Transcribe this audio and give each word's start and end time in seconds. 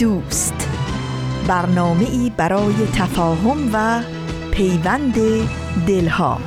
دوست. 0.00 0.54
برنامه 1.46 2.10
ای 2.10 2.32
برای 2.36 2.74
تفاهم 2.94 3.70
و 3.72 4.02
پیوند 4.50 5.14
دلها. 5.86 6.40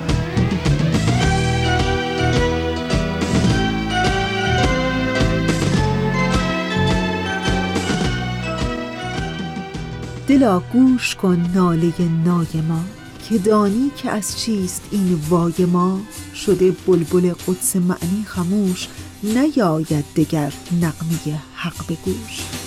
دلا 10.28 10.60
گوش 10.60 11.16
کن 11.16 11.46
ناله 11.56 11.94
نای 12.26 12.62
ما 12.70 12.84
که 13.30 13.38
دانی 13.38 13.92
که 13.98 14.10
از 14.10 14.40
چیست 14.40 14.82
این 14.92 15.20
وای 15.30 15.66
ما. 15.66 16.00
شده 16.36 16.72
بلبل 16.72 17.34
قدس 17.48 17.76
معنی 17.76 18.24
خموش 18.26 18.88
نیاید 19.24 20.06
دگر 20.16 20.54
نقمه 20.82 21.40
حق 21.56 21.88
به 21.88 21.96
گوش. 22.06 22.63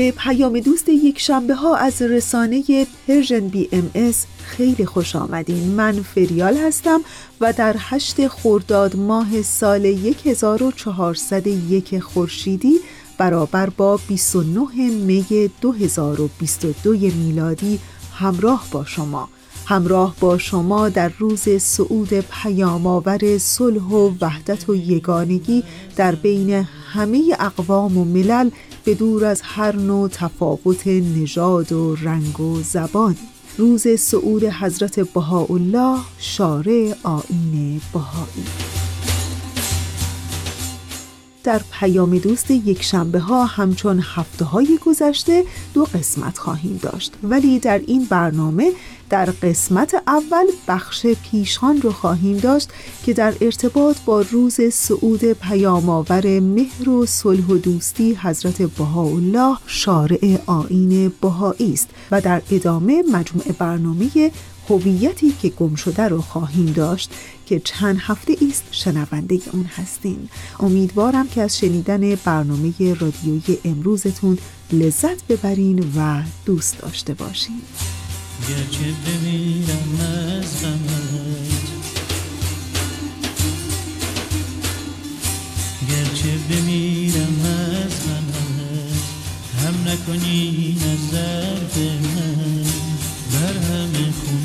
به 0.00 0.10
پیام 0.10 0.60
دوست 0.60 0.88
یک 0.88 1.20
شنبه 1.20 1.54
ها 1.54 1.76
از 1.76 2.02
رسانه 2.02 2.86
Persian 3.08 3.48
BMS 3.48 4.26
خیلی 4.44 4.86
خوش 4.86 5.16
آمدین. 5.16 5.68
من 5.68 5.92
فریال 5.92 6.56
هستم 6.56 7.00
و 7.40 7.52
در 7.52 7.76
هشت 7.78 8.28
خرداد 8.28 8.96
ماه 8.96 9.42
سال 9.42 9.86
1401 9.86 11.98
خورشیدی 11.98 12.74
برابر 13.18 13.70
با 13.70 14.00
29 14.08 14.90
می 14.90 15.50
2022 15.60 16.92
میلادی 16.92 17.78
همراه 18.20 18.66
با 18.70 18.84
شما. 18.84 19.28
همراه 19.66 20.14
با 20.20 20.38
شما 20.38 20.88
در 20.88 21.12
روز 21.18 21.48
صعود 21.48 22.08
پیام‌آور 22.20 23.38
صلح 23.38 23.82
و 23.82 24.12
وحدت 24.20 24.68
و 24.68 24.74
یگانگی 24.74 25.64
در 25.96 26.14
بین 26.14 26.50
همه 26.92 27.36
اقوام 27.40 27.98
و 27.98 28.04
ملل 28.04 28.50
به 28.84 28.94
دور 28.94 29.24
از 29.24 29.40
هر 29.44 29.76
نوع 29.76 30.08
تفاوت 30.08 30.86
نژاد 30.86 31.72
و 31.72 31.94
رنگ 31.94 32.40
و 32.40 32.62
زبان. 32.62 33.16
روز 33.58 33.88
صعود 33.88 34.44
حضرت 34.44 35.00
بهاءالله 35.00 35.98
شارع 36.18 36.94
آین 37.02 37.80
بهایی. 37.92 38.79
در 41.44 41.60
پیام 41.72 42.18
دوست 42.18 42.50
یک 42.50 42.82
شنبه 42.82 43.18
ها 43.18 43.44
همچون 43.44 44.02
هفته 44.14 44.44
های 44.44 44.78
گذشته 44.86 45.44
دو 45.74 45.84
قسمت 45.84 46.38
خواهیم 46.38 46.80
داشت. 46.82 47.12
ولی 47.22 47.58
در 47.58 47.80
این 47.86 48.04
برنامه 48.04 48.72
در 49.10 49.24
قسمت 49.24 49.94
اول 50.06 50.46
بخش 50.68 51.06
پیشان 51.06 51.80
رو 51.82 51.92
خواهیم 51.92 52.36
داشت 52.36 52.68
که 53.04 53.12
در 53.12 53.34
ارتباط 53.40 53.96
با 54.06 54.20
روز 54.20 54.60
صعود 54.60 55.24
پیامآور 55.24 56.40
مهر 56.40 56.88
و 56.88 57.06
صلح 57.06 57.46
و 57.46 57.56
دوستی 57.58 58.14
حضرت 58.14 58.62
بهاءالله 58.62 59.56
شارع 59.66 60.38
آین 60.46 61.12
بهایی 61.20 61.72
است 61.72 61.88
و 62.10 62.20
در 62.20 62.42
ادامه 62.50 63.02
مجموع 63.12 63.52
برنامه 63.58 64.30
هویتی 64.68 65.34
که 65.42 65.48
گم 65.48 65.74
شده 65.74 66.08
رو 66.08 66.20
خواهیم 66.20 66.72
داشت 66.72 67.10
که 67.50 67.60
چند 67.60 67.98
هفته 68.00 68.36
است 68.48 68.64
شنونده 68.70 69.40
اون 69.52 69.64
هستین. 69.64 70.28
امیدوارم 70.60 71.28
که 71.28 71.42
از 71.42 71.58
شنیدن 71.58 72.14
برنامه 72.14 72.72
رادیویی 73.00 73.58
امروزتون 73.64 74.38
لذت 74.72 75.26
ببرین 75.26 75.92
و 75.96 76.22
دوست 76.46 76.78
داشته 76.78 77.14
باشین. 77.14 77.62
گرچه 78.48 78.94
بمیرم 79.04 80.00
از 80.00 80.62
غمت. 80.62 81.70
گرچه 85.88 86.38
بمیرم 86.50 87.40
از 87.44 87.92
غمت 88.06 89.00
هم 89.62 89.74
نکنی 89.88 90.76
نظر 90.76 91.54
به 91.74 91.90
من. 91.92 92.64
بر 93.32 93.56
همه 93.58 94.10
خون 94.12 94.39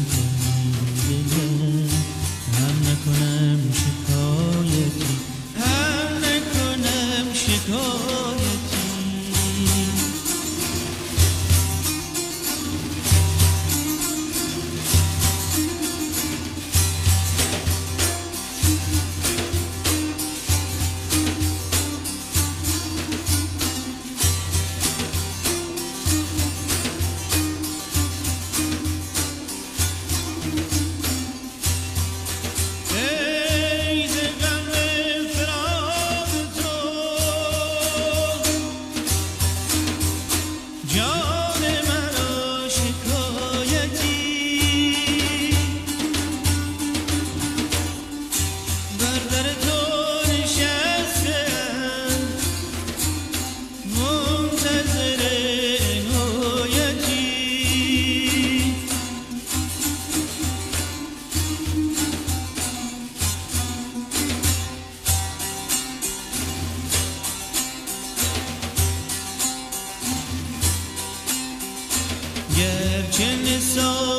goodness, 73.45 73.77
oh. 73.79 74.14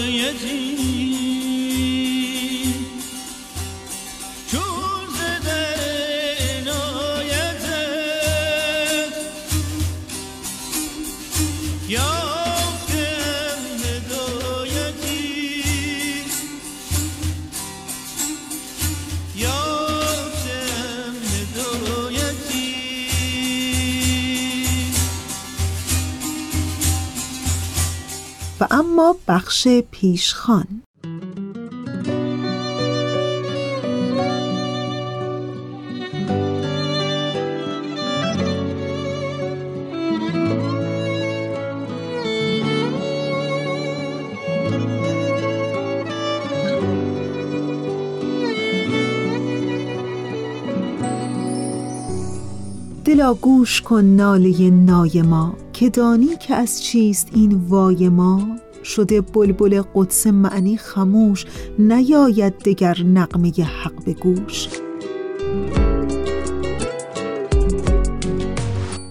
و 0.00 1.19
اما 28.70 29.16
بخش 29.28 29.68
پیشخان. 29.90 30.82
دلا 53.04 53.34
گوش 53.34 53.80
کن 53.80 54.04
ناله 54.04 54.70
نای 54.70 55.22
ما. 55.22 55.69
که 55.80 55.90
دانی 55.90 56.36
که 56.36 56.54
از 56.54 56.82
چیست 56.82 57.28
این 57.34 57.52
وای 57.68 58.08
ما؟ 58.08 58.46
شده 58.84 59.20
بلبل 59.20 59.82
قدس 59.94 60.26
معنی 60.26 60.76
خموش 60.76 61.46
نیاید 61.78 62.58
دگر 62.58 63.02
نقمه 63.02 63.50
حق 63.50 64.04
به 64.04 64.12
گوش. 64.12 64.68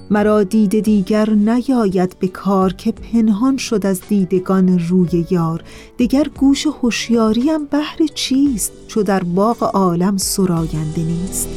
مرا 0.10 0.44
دید 0.44 0.80
دیگر 0.80 1.30
نیاید 1.30 2.16
به 2.19 2.27
کار 2.27 2.74
که 2.74 2.92
پنهان 2.92 3.57
شد 3.57 3.86
از 3.86 4.01
دیدگان 4.10 4.80
روی 4.80 5.25
یار. 5.30 5.63
دیگر 5.98 6.27
گوش 6.39 6.68
هوشیاریم 6.68 7.66
بهر 7.66 7.98
چیست 8.13 8.71
چو 8.88 9.04
در 9.04 9.24
باغ 9.24 9.63
عالم 9.63 10.18
سراینده 10.18 11.04
نیست. 11.04 11.50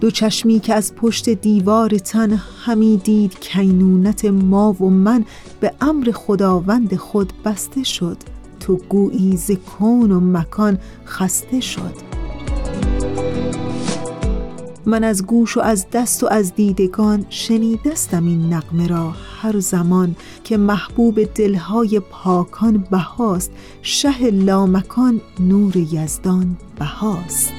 دو 0.00 0.10
چشمی 0.10 0.60
که 0.60 0.74
از 0.74 0.94
پشت 0.94 1.28
دیوار 1.28 1.98
تن 1.98 2.40
همی 2.64 2.96
دید 2.96 3.38
کینونت 3.40 4.24
ما 4.24 4.72
و 4.72 4.90
من 4.90 5.24
به 5.60 5.72
امر 5.80 6.10
خداوند 6.14 6.96
خود 6.96 7.32
بسته 7.44 7.82
شد. 7.82 8.16
تو 8.60 8.76
گویی 8.76 9.36
ز 9.36 9.50
کون 9.50 10.12
و 10.12 10.20
مکان 10.20 10.78
خسته 11.06 11.60
شد. 11.60 12.10
من 14.86 15.04
از 15.04 15.26
گوش 15.26 15.56
و 15.56 15.60
از 15.60 15.86
دست 15.92 16.24
و 16.24 16.26
از 16.30 16.54
دیدگان 16.54 17.26
شنیدستم 17.28 18.26
این 18.26 18.52
نقمه 18.52 18.86
را. 18.86 19.14
هر 19.42 19.60
زمان 19.60 20.16
که 20.44 20.56
محبوب 20.56 21.24
دلهای 21.24 22.00
پاکان 22.00 22.84
بهاست 22.90 23.52
شه 23.82 24.30
لامکان 24.30 25.20
نور 25.40 25.76
یزدان 25.76 26.56
بهاست. 26.78 27.52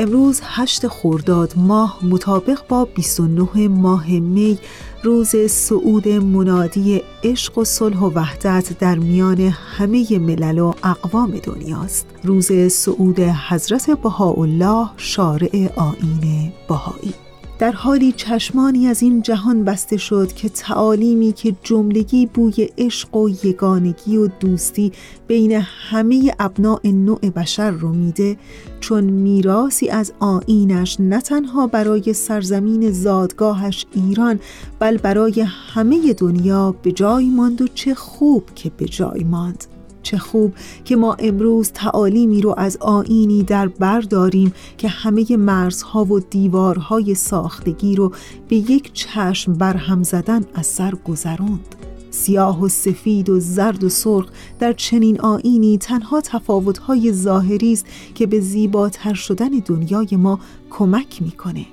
امروز 0.00 0.40
هشت 0.44 0.86
خورداد 0.86 1.52
ماه 1.56 1.98
مطابق 2.02 2.60
با 2.68 2.84
29 2.84 3.68
ماه 3.68 4.10
می 4.10 4.58
روز 5.02 5.50
سعود 5.50 6.08
منادی 6.08 7.02
عشق 7.24 7.58
و 7.58 7.64
صلح 7.64 7.98
و 7.98 8.10
وحدت 8.14 8.78
در 8.78 8.98
میان 8.98 9.40
همه 9.40 10.18
ملل 10.18 10.58
و 10.58 10.72
اقوام 10.84 11.30
دنیاست. 11.30 12.06
روز 12.24 12.72
سعود 12.72 13.20
حضرت 13.20 13.90
بهاءالله 13.90 14.90
شارع 14.96 15.68
آین 15.76 16.52
بهایی 16.68 17.14
در 17.60 17.72
حالی 17.72 18.12
چشمانی 18.12 18.86
از 18.86 19.02
این 19.02 19.22
جهان 19.22 19.64
بسته 19.64 19.96
شد 19.96 20.32
که 20.32 20.48
تعالیمی 20.48 21.32
که 21.32 21.56
جملگی 21.62 22.26
بوی 22.26 22.68
عشق 22.78 23.16
و 23.16 23.28
یگانگی 23.44 24.16
و 24.16 24.26
دوستی 24.26 24.92
بین 25.26 25.52
همه 25.62 26.34
ابناع 26.38 26.80
نوع 26.84 27.30
بشر 27.30 27.70
رو 27.70 27.88
میده 27.92 28.36
چون 28.80 29.04
میراسی 29.04 29.88
از 29.88 30.12
آینش 30.20 30.96
نه 31.00 31.20
تنها 31.20 31.66
برای 31.66 32.12
سرزمین 32.12 32.90
زادگاهش 32.90 33.86
ایران 33.92 34.40
بل 34.78 34.96
برای 34.96 35.40
همه 35.74 36.12
دنیا 36.12 36.74
به 36.82 36.92
جای 36.92 37.28
ماند 37.28 37.62
و 37.62 37.68
چه 37.68 37.94
خوب 37.94 38.44
که 38.54 38.70
به 38.76 38.84
جای 38.84 39.24
ماند. 39.24 39.64
چه 40.02 40.18
خوب 40.18 40.54
که 40.84 40.96
ما 40.96 41.14
امروز 41.14 41.70
تعالیمی 41.74 42.40
رو 42.40 42.54
از 42.56 42.76
آینی 42.76 43.42
در 43.42 43.68
بر 43.68 44.00
داریم 44.00 44.52
که 44.78 44.88
همه 44.88 45.36
مرزها 45.36 46.04
و 46.04 46.20
دیوارهای 46.20 47.14
ساختگی 47.14 47.96
رو 47.96 48.12
به 48.48 48.56
یک 48.56 48.92
چشم 48.92 49.52
برهم 49.52 50.02
زدن 50.02 50.44
از 50.54 50.66
سر 50.66 50.94
گذروند. 51.04 51.76
سیاه 52.10 52.62
و 52.62 52.68
سفید 52.68 53.28
و 53.28 53.40
زرد 53.40 53.84
و 53.84 53.88
سرخ 53.88 54.26
در 54.58 54.72
چنین 54.72 55.20
آینی 55.20 55.78
تنها 55.78 56.20
تفاوتهای 56.20 57.12
ظاهری 57.12 57.72
است 57.72 57.86
که 58.14 58.26
به 58.26 58.40
زیباتر 58.40 59.14
شدن 59.14 59.48
دنیای 59.48 60.08
ما 60.12 60.40
کمک 60.70 61.22
می‌کنه. 61.22 61.66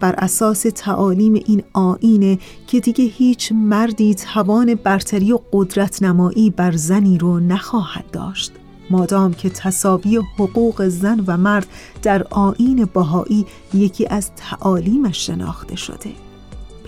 بر 0.00 0.14
اساس 0.18 0.66
تعالیم 0.74 1.34
این 1.34 1.62
آینه 1.72 2.38
که 2.66 2.80
دیگه 2.80 3.04
هیچ 3.04 3.52
مردی 3.52 4.14
توان 4.14 4.74
برتری 4.74 5.32
و 5.32 5.38
قدرت 5.52 6.02
نمایی 6.02 6.50
بر 6.50 6.72
زنی 6.72 7.18
رو 7.18 7.40
نخواهد 7.40 8.10
داشت. 8.10 8.52
مادام 8.90 9.34
که 9.34 9.50
تصاوی 9.50 10.16
حقوق 10.16 10.88
زن 10.88 11.24
و 11.26 11.36
مرد 11.36 11.66
در 12.02 12.26
آین 12.30 12.88
باهایی 12.94 13.46
یکی 13.74 14.06
از 14.06 14.30
تعالیمش 14.36 15.26
شناخته 15.26 15.76
شده. 15.76 16.27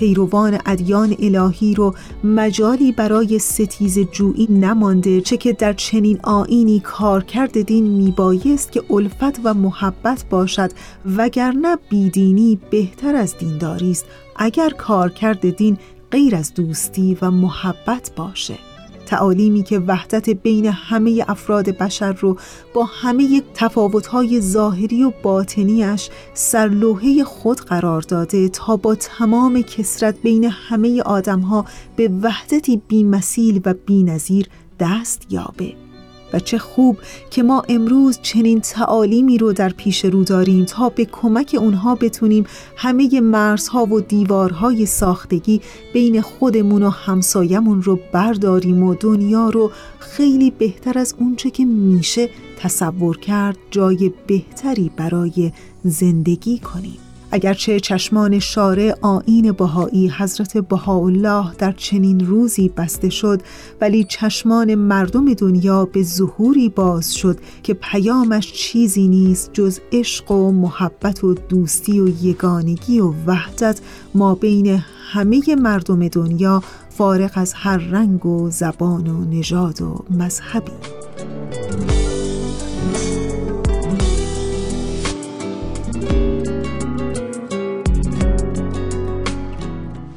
پیروان 0.00 0.58
ادیان 0.66 1.16
الهی 1.18 1.74
رو 1.74 1.94
مجالی 2.24 2.92
برای 2.92 3.38
ستیز 3.38 3.98
جویی 3.98 4.46
نمانده 4.50 5.20
چه 5.20 5.36
که 5.36 5.52
در 5.52 5.72
چنین 5.72 6.20
آینی 6.22 6.80
کارکرد 6.80 7.62
دین 7.62 7.84
میبایست 7.84 8.72
که 8.72 8.82
الفت 8.90 9.40
و 9.44 9.54
محبت 9.54 10.24
باشد 10.30 10.70
وگرنه 11.16 11.76
بیدینی 11.88 12.58
بهتر 12.70 13.16
از 13.16 13.38
دینداری 13.38 13.90
است 13.90 14.04
اگر 14.36 14.70
کارکرد 14.70 15.56
دین 15.56 15.78
غیر 16.10 16.36
از 16.36 16.54
دوستی 16.54 17.18
و 17.22 17.30
محبت 17.30 18.10
باشه. 18.16 18.69
تعالیمی 19.10 19.62
که 19.62 19.78
وحدت 19.78 20.30
بین 20.30 20.66
همه 20.66 21.24
افراد 21.28 21.70
بشر 21.70 22.12
رو 22.12 22.36
با 22.74 22.84
همه 22.84 23.42
تفاوتهای 23.54 24.40
ظاهری 24.40 25.04
و 25.04 25.12
باطنیش 25.22 26.10
سرلوحه 26.34 27.24
خود 27.24 27.60
قرار 27.60 28.00
داده 28.00 28.48
تا 28.48 28.76
با 28.76 28.94
تمام 28.94 29.62
کسرت 29.62 30.22
بین 30.22 30.44
همه 30.44 31.02
آدمها 31.02 31.64
به 31.96 32.10
وحدتی 32.22 32.82
بیمثیل 32.88 33.60
و 33.64 33.74
بینظیر 33.86 34.46
دست 34.80 35.26
یابه. 35.30 35.89
و 36.32 36.38
چه 36.38 36.58
خوب 36.58 36.98
که 37.30 37.42
ما 37.42 37.62
امروز 37.68 38.18
چنین 38.22 38.60
تعالیمی 38.60 39.38
رو 39.38 39.52
در 39.52 39.68
پیش 39.68 40.04
رو 40.04 40.24
داریم 40.24 40.64
تا 40.64 40.88
به 40.88 41.04
کمک 41.04 41.56
اونها 41.58 41.94
بتونیم 41.94 42.44
همه 42.76 43.20
مرزها 43.20 43.84
و 43.84 44.00
دیوارهای 44.00 44.86
ساختگی 44.86 45.60
بین 45.92 46.20
خودمون 46.20 46.82
و 46.82 46.90
همسایمون 46.90 47.82
رو 47.82 47.98
برداریم 48.12 48.82
و 48.82 48.94
دنیا 48.94 49.48
رو 49.48 49.70
خیلی 49.98 50.50
بهتر 50.50 50.98
از 50.98 51.14
اونچه 51.18 51.50
که 51.50 51.64
میشه 51.64 52.28
تصور 52.58 53.18
کرد 53.18 53.56
جای 53.70 54.12
بهتری 54.26 54.90
برای 54.96 55.52
زندگی 55.84 56.58
کنیم. 56.58 57.09
اگرچه 57.30 57.80
چشمان 57.80 58.38
شارع 58.38 58.94
آین 59.00 59.52
بهایی 59.52 60.08
حضرت 60.08 60.58
بهاءالله 60.58 61.54
در 61.58 61.72
چنین 61.72 62.26
روزی 62.26 62.68
بسته 62.68 63.10
شد 63.10 63.42
ولی 63.80 64.04
چشمان 64.04 64.74
مردم 64.74 65.34
دنیا 65.34 65.84
به 65.84 66.02
ظهوری 66.02 66.68
باز 66.68 67.14
شد 67.14 67.38
که 67.62 67.74
پیامش 67.74 68.52
چیزی 68.52 69.08
نیست 69.08 69.50
جز 69.52 69.80
عشق 69.92 70.30
و 70.30 70.52
محبت 70.52 71.24
و 71.24 71.34
دوستی 71.34 72.00
و 72.00 72.08
یگانگی 72.24 73.00
و 73.00 73.14
وحدت. 73.26 73.80
ما 74.14 74.34
بین 74.34 74.82
همه 75.12 75.42
مردم 75.58 76.08
دنیا 76.08 76.62
فارغ 76.90 77.30
از 77.34 77.52
هر 77.54 77.76
رنگ 77.76 78.26
و 78.26 78.50
زبان 78.50 79.06
و 79.06 79.24
نژاد 79.24 79.82
و 79.82 80.04
مذهبی 80.10 80.72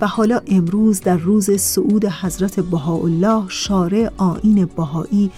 و 0.03 0.07
حالا 0.07 0.41
امروز 0.47 1.01
در 1.01 1.17
روز 1.17 1.61
سعود 1.61 2.05
حضرت 2.05 2.59
بهاءالله 2.59 3.43
شارع 3.49 4.09
آین 4.17 4.65
بهایی 4.65 5.31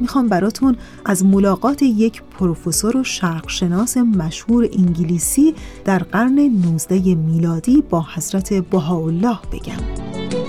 می‌خوام 0.00 0.28
براتون 0.28 0.76
از 1.04 1.24
ملاقات 1.24 1.82
یک 1.82 2.22
پروفسور 2.22 2.96
و 2.96 3.04
شرقشناس 3.04 3.96
مشهور 3.96 4.68
انگلیسی 4.78 5.54
در 5.84 5.98
قرن 5.98 6.38
19 6.38 7.14
میلادی 7.14 7.82
با 7.90 8.06
حضرت 8.14 8.54
بهاءالله 8.54 9.38
بگم. 9.52 10.39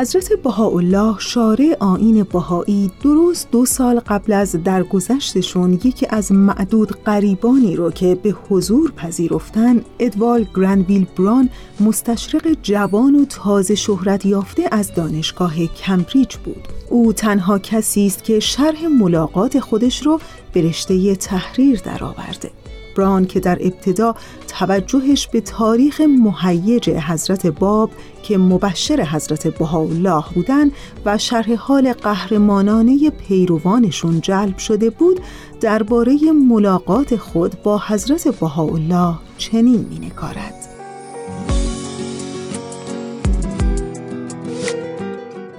حضرت 0.00 0.32
بهاءالله 0.32 1.18
شارع 1.18 1.76
آین 1.80 2.22
بهایی 2.22 2.90
درست 3.02 3.50
دو 3.50 3.66
سال 3.66 4.00
قبل 4.00 4.32
از 4.32 4.56
درگذشتشون 4.64 5.72
یکی 5.72 6.06
از 6.10 6.32
معدود 6.32 7.04
قریبانی 7.04 7.76
رو 7.76 7.90
که 7.90 8.14
به 8.14 8.34
حضور 8.48 8.92
پذیرفتن 8.92 9.84
ادوال 9.98 10.46
گرندویل 10.54 11.06
بران 11.18 11.50
مستشرق 11.80 12.56
جوان 12.62 13.14
و 13.14 13.24
تازه 13.24 13.74
شهرت 13.74 14.26
یافته 14.26 14.68
از 14.72 14.94
دانشگاه 14.94 15.66
کمبریج 15.66 16.36
بود. 16.36 16.68
او 16.90 17.12
تنها 17.12 17.58
کسی 17.58 18.06
است 18.06 18.24
که 18.24 18.40
شرح 18.40 18.86
ملاقات 18.86 19.60
خودش 19.60 20.06
رو 20.06 20.20
به 20.52 20.72
تحریر 21.14 21.80
درآورده. 21.80 22.50
بران 22.96 23.26
که 23.26 23.40
در 23.40 23.58
ابتدا 23.60 24.14
توجهش 24.48 25.26
به 25.26 25.40
تاریخ 25.40 26.00
مهیج 26.00 26.90
حضرت 26.90 27.46
باب 27.46 27.90
که 28.22 28.38
مبشر 28.38 29.02
حضرت 29.02 29.58
بهاءالله 29.58 30.24
بودن 30.34 30.70
و 31.04 31.18
شرح 31.18 31.54
حال 31.54 31.92
قهرمانانه 31.92 33.10
پیروانشون 33.10 34.20
جلب 34.20 34.58
شده 34.58 34.90
بود 34.90 35.20
درباره 35.60 36.18
ملاقات 36.32 37.16
خود 37.16 37.62
با 37.62 37.82
حضرت 37.86 38.28
بهاءالله 38.28 39.14
چنین 39.38 39.86
مینکارد. 39.90 40.54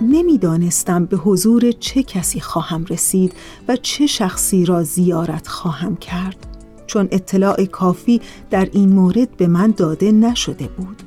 نمی‌دانستم 0.01 1.05
به 1.05 1.17
حضور 1.17 1.71
چه 1.71 2.03
کسی 2.03 2.39
خواهم 2.39 2.85
رسید 2.85 3.33
و 3.67 3.75
چه 3.75 4.07
شخصی 4.07 4.65
را 4.65 4.83
زیارت 4.83 5.47
خواهم 5.47 5.95
کرد. 5.95 6.50
چون 6.91 7.07
اطلاع 7.11 7.65
کافی 7.65 8.21
در 8.49 8.69
این 8.71 8.89
مورد 8.89 9.37
به 9.37 9.47
من 9.47 9.73
داده 9.77 10.11
نشده 10.11 10.67
بود. 10.67 11.03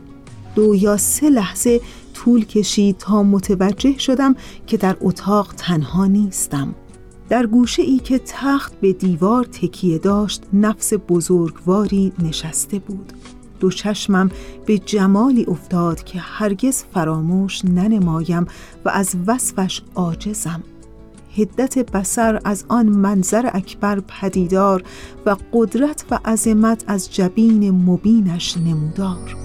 دو 0.55 0.75
یا 0.75 0.97
سه 0.97 1.31
لحظه 1.31 1.81
طول 2.15 2.45
کشید 2.45 2.99
تا 2.99 3.23
متوجه 3.23 3.99
شدم 3.99 4.37
که 4.67 4.77
در 4.77 4.97
اتاق 5.01 5.55
تنها 5.57 6.07
نیستم. 6.07 6.75
در 7.29 7.47
گوشه 7.47 7.83
ای 7.83 7.99
که 7.99 8.21
تخت 8.27 8.81
به 8.81 8.93
دیوار 8.93 9.45
تکیه 9.45 9.99
داشت 9.99 10.43
نفس 10.53 10.93
بزرگواری 11.09 12.13
نشسته 12.19 12.79
بود. 12.79 13.13
دو 13.61 13.71
چشمم 13.71 14.31
به 14.67 14.79
جمالی 14.79 15.45
افتاد 15.49 16.05
که 16.05 16.19
هرگز 16.19 16.85
فراموش 16.95 17.65
ننمایم 17.65 18.47
و 18.85 18.89
از 18.89 19.17
وصفش 19.27 19.83
عاجزم. 19.95 20.63
هدت 21.37 21.79
بسر 21.93 22.41
از 22.45 22.65
آن 22.69 22.87
منظر 22.87 23.51
اکبر 23.53 24.01
پدیدار 24.01 24.83
و 25.27 25.37
قدرت 25.53 26.05
و 26.11 26.19
عظمت 26.25 26.85
از 26.87 27.15
جبین 27.15 27.71
مبینش 27.71 28.57
نمودار. 28.57 29.37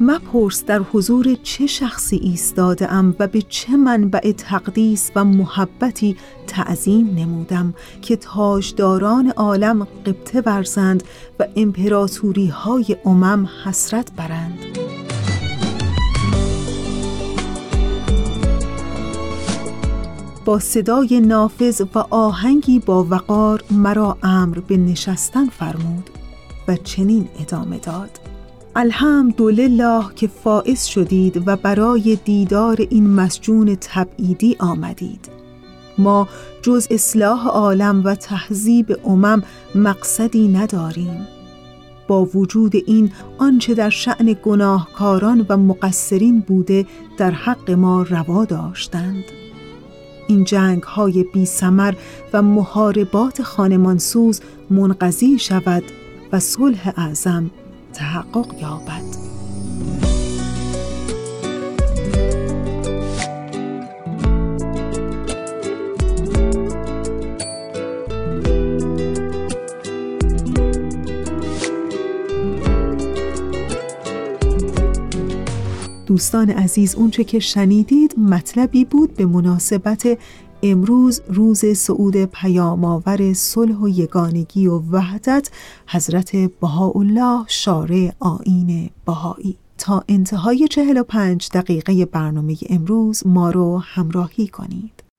مپرس 0.00 0.64
در 0.64 0.78
حضور 0.78 1.34
چه 1.42 1.66
شخصی 1.66 2.16
ایستاده 2.16 2.92
ام 2.92 3.16
و 3.18 3.26
به 3.26 3.42
چه 3.42 3.76
منبع 3.76 4.32
تقدیس 4.32 5.10
و 5.16 5.24
محبتی 5.24 6.16
تعظیم 6.46 7.14
نمودم 7.14 7.74
که 8.02 8.16
تاجداران 8.16 9.30
عالم 9.30 9.84
قبطه 9.84 10.40
ورزند 10.40 11.02
و 11.40 11.46
امپراتوری 11.56 12.46
های 12.46 12.96
امم 13.04 13.48
حسرت 13.64 14.12
برند. 14.16 14.89
با 20.44 20.58
صدای 20.58 21.20
نافذ 21.20 21.82
و 21.94 21.98
آهنگی 22.10 22.78
با 22.78 23.04
وقار 23.04 23.64
مرا 23.70 24.18
امر 24.22 24.58
به 24.58 24.76
نشستن 24.76 25.46
فرمود 25.46 26.10
و 26.68 26.76
چنین 26.76 27.28
ادامه 27.40 27.78
داد. 27.78 28.20
الحمدلله 28.76 30.04
که 30.16 30.26
فائز 30.26 30.84
شدید 30.84 31.48
و 31.48 31.56
برای 31.56 32.18
دیدار 32.24 32.76
این 32.90 33.10
مسجون 33.10 33.76
تبعیدی 33.80 34.56
آمدید. 34.58 35.28
ما 35.98 36.28
جز 36.62 36.86
اصلاح 36.90 37.46
عالم 37.46 38.04
و 38.04 38.14
تهذیب 38.14 38.96
امم 39.04 39.42
مقصدی 39.74 40.48
نداریم. 40.48 41.26
با 42.08 42.24
وجود 42.24 42.76
این 42.86 43.12
آنچه 43.38 43.74
در 43.74 43.90
شعن 43.90 44.36
گناهکاران 44.42 45.46
و 45.48 45.56
مقصرین 45.56 46.40
بوده 46.40 46.86
در 47.16 47.30
حق 47.30 47.70
ما 47.70 48.02
روا 48.02 48.44
داشتند. 48.44 49.24
این 50.30 50.44
جنگ 50.44 50.82
های 50.82 51.24
بی 51.24 51.46
سمر 51.46 51.94
و 52.32 52.42
محاربات 52.42 53.42
خانمانسوز 53.42 54.40
منقضی 54.70 55.38
شود 55.38 55.82
و 56.32 56.40
صلح 56.40 56.92
اعظم 56.96 57.50
تحقق 57.94 58.54
یابد. 58.60 59.30
دوستان 76.10 76.50
عزیز 76.50 76.94
اونچه 76.94 77.24
که 77.24 77.38
شنیدید 77.38 78.18
مطلبی 78.18 78.84
بود 78.84 79.14
به 79.14 79.26
مناسبت 79.26 80.18
امروز 80.62 81.20
روز 81.28 81.76
سعود 81.76 82.24
پیامآور 82.24 83.32
صلح 83.32 83.76
و 83.76 83.88
یگانگی 83.88 84.66
و 84.66 84.78
وحدت 84.78 85.50
حضرت 85.86 86.36
بهاءالله 86.36 87.44
شارع 87.48 88.12
آین 88.18 88.90
بهایی. 89.06 89.56
تا 89.78 90.04
انتهای 90.08 90.68
45 90.68 91.48
دقیقه 91.54 92.06
برنامه 92.06 92.56
امروز 92.68 93.26
ما 93.26 93.50
رو 93.50 93.78
همراهی 93.78 94.48
کنید. 94.48 95.09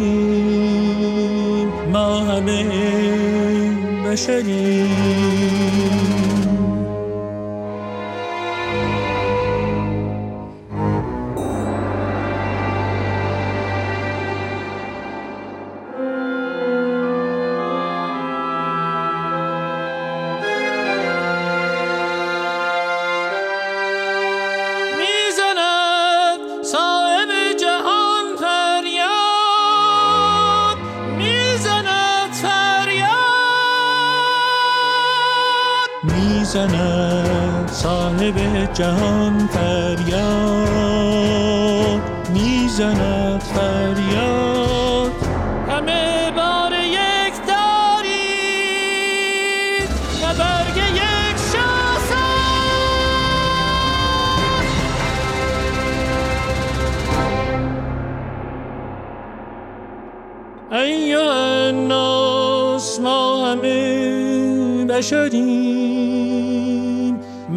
ما 1.94 2.20
همه 2.20 2.66
بشریم. 4.06 6.13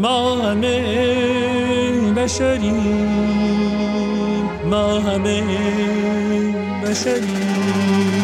ما 0.06 0.36
همه 0.42 0.80
بشریم 2.16 3.08
ما 4.70 5.00
همه 5.00 5.42
بشریم 6.84 8.15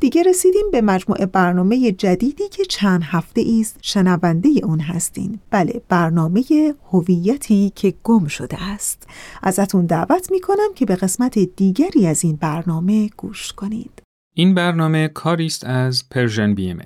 دیگه 0.00 0.22
رسیدیم 0.22 0.70
به 0.72 0.80
مجموعه 0.80 1.26
برنامه 1.26 1.92
جدیدی 1.92 2.48
که 2.48 2.64
چند 2.64 3.02
هفته 3.04 3.44
است 3.60 3.78
شنونده 3.82 4.48
اون 4.64 4.80
هستین. 4.80 5.38
بله 5.50 5.82
برنامه 5.88 6.42
هویتی 6.92 7.72
که 7.74 7.94
گم 8.02 8.26
شده 8.26 8.62
است. 8.62 9.08
ازتون 9.42 9.86
دعوت 9.86 10.30
می‌کنم 10.30 10.74
که 10.74 10.86
به 10.86 10.96
قسمت 10.96 11.38
دیگری 11.38 12.06
از 12.06 12.24
این 12.24 12.36
برنامه 12.36 13.10
گوش 13.16 13.52
کنید. 13.52 14.02
این 14.34 14.54
برنامه 14.54 15.08
کاری 15.08 15.46
است 15.46 15.64
از 15.64 16.08
Persian 16.08 16.54
BM 16.54 16.78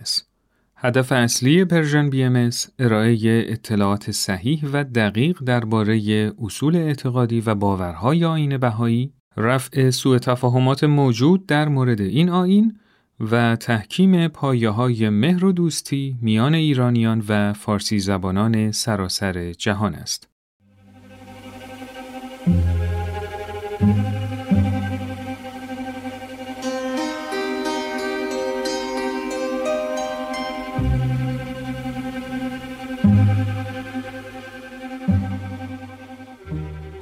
هدف 0.76 1.12
اصلی 1.12 1.64
Persian 1.64 2.10
BM 2.10 2.50
ارائه 2.78 3.18
اطلاعات 3.48 4.10
صحیح 4.10 4.64
و 4.72 4.84
دقیق 4.84 5.38
درباره 5.44 6.32
اصول 6.42 6.76
اعتقادی 6.76 7.40
و 7.40 7.54
باورهای 7.54 8.24
آیین 8.24 8.58
بهایی 8.58 9.12
رفع 9.36 9.90
سوء 9.90 10.18
تفاهمات 10.18 10.84
موجود 10.84 11.46
در 11.46 11.68
مورد 11.68 12.00
این 12.00 12.28
آیین 12.28 12.78
و 13.20 13.56
تحکیم 13.56 14.28
پایه 14.28 14.70
های 14.70 15.08
مهر 15.08 15.44
و 15.44 15.52
دوستی 15.52 16.18
میان 16.22 16.54
ایرانیان 16.54 17.24
و 17.28 17.52
فارسی 17.52 17.98
زبانان 17.98 18.72
سراسر 18.72 19.52
جهان 19.52 19.94
است. 19.94 20.28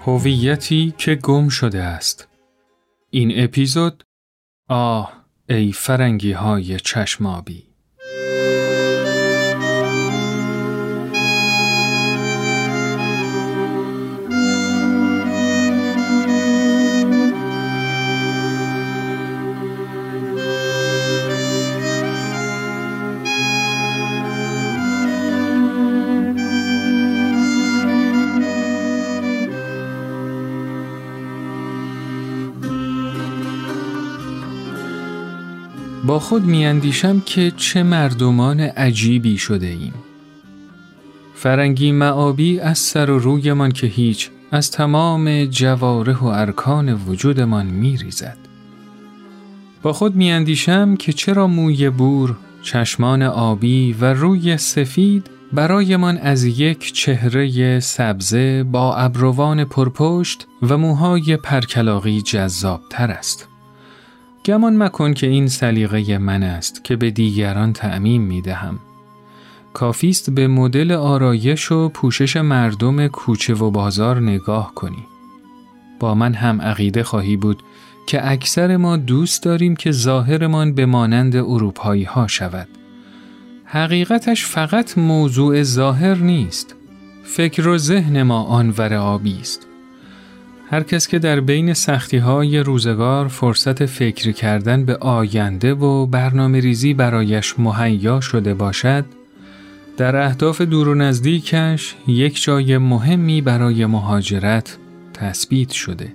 هویتی 0.01 0.95
که 0.99 1.15
گم 1.15 1.49
شده 1.49 1.83
است. 1.83 2.29
این 3.11 3.33
اپیزود 3.35 4.05
آه 4.69 5.16
ای 5.49 5.73
فرنگی 5.73 6.33
های 6.33 6.81
چشمابی 6.81 7.63
با 36.17 36.21
خود 36.21 36.45
میاندیشم 36.45 37.21
که 37.21 37.53
چه 37.57 37.83
مردمان 37.83 38.61
عجیبی 38.61 39.39
شده 39.39 39.67
ایم. 39.67 39.95
فرنگی 41.35 41.93
معابی 41.93 42.61
از 42.61 42.79
سر 42.79 43.11
و 43.11 43.19
رویمان 43.19 43.73
که 43.73 43.87
هیچ 43.87 44.31
از 44.51 44.71
تمام 44.71 45.45
جواره 45.45 46.19
و 46.19 46.25
ارکان 46.25 46.93
وجودمان 46.93 47.67
میریزد. 47.67 48.37
با 49.83 49.93
خود 49.93 50.15
میاندیشم 50.15 50.97
که 50.97 51.13
چرا 51.13 51.47
موی 51.47 51.91
بور، 51.91 52.37
چشمان 52.63 53.23
آبی 53.23 53.93
و 53.93 54.15
روی 54.15 54.57
سفید 54.57 55.31
برایمان 55.53 56.19
از 56.19 56.45
یک 56.45 56.93
چهره 56.93 57.81
سبزه 57.81 58.63
با 58.63 58.97
ابروان 58.97 59.65
پرپشت 59.65 60.47
و 60.63 60.79
موهای 60.79 61.37
پرکلاقی 61.37 62.23
جذاب 62.23 62.81
تر 62.91 63.11
است. 63.11 63.49
گمان 64.47 64.83
مکن 64.83 65.15
که 65.15 65.27
این 65.27 65.49
سلیقه 65.49 66.19
من 66.19 66.43
است 66.43 66.85
که 66.85 66.97
به 66.97 67.11
دیگران 67.11 67.73
تعمیم 67.73 68.23
می 68.23 68.43
دهم. 68.43 68.79
کافیست 69.73 70.31
به 70.31 70.49
مدل 70.49 70.93
آرایش 70.93 71.73
و 71.73 71.89
پوشش 71.89 72.37
مردم 72.37 73.09
کوچه 73.09 73.55
و 73.55 73.71
بازار 73.71 74.21
نگاه 74.21 74.75
کنی. 74.75 75.07
با 76.01 76.15
من 76.15 76.35
هم 76.35 76.61
عقیده 76.61 77.03
خواهی 77.03 77.37
بود 77.37 77.63
که 78.07 78.31
اکثر 78.31 78.77
ما 78.77 78.97
دوست 78.97 79.43
داریم 79.43 79.77
که 79.77 79.93
ظاهرمان 79.93 80.75
به 80.75 80.87
مانند 80.87 81.37
اروپایی 81.37 82.05
ها 82.05 82.27
شود. 82.27 82.69
حقیقتش 83.65 84.45
فقط 84.45 84.99
موضوع 84.99 85.63
ظاهر 85.63 86.15
نیست. 86.15 86.75
فکر 87.25 87.69
و 87.69 87.79
ذهن 87.79 88.23
ما 88.23 88.43
آنور 88.43 88.95
آبی 88.95 89.39
است. 89.41 89.67
هر 90.71 90.83
کس 90.83 91.09
که 91.09 91.19
در 91.19 91.41
بین 91.41 91.75
سختی 91.75 92.17
های 92.17 92.59
روزگار 92.59 93.29
فرصت 93.29 93.87
فکر 93.87 94.33
کردن 94.33 94.85
به 94.85 94.97
آینده 94.97 95.75
و 95.75 96.07
برنامه 96.07 96.61
ریزی 96.61 96.95
برایش 96.95 97.59
مهیا 97.59 98.21
شده 98.21 98.55
باشد 98.55 99.05
در 99.97 100.17
اهداف 100.17 100.61
دور 100.61 100.89
و 100.89 100.95
نزدیکش 100.95 101.95
یک 102.07 102.43
جای 102.43 102.79
مهمی 102.79 103.41
برای 103.41 103.87
مهاجرت 103.87 104.79
تثبیت 105.15 105.71
شده. 105.71 106.13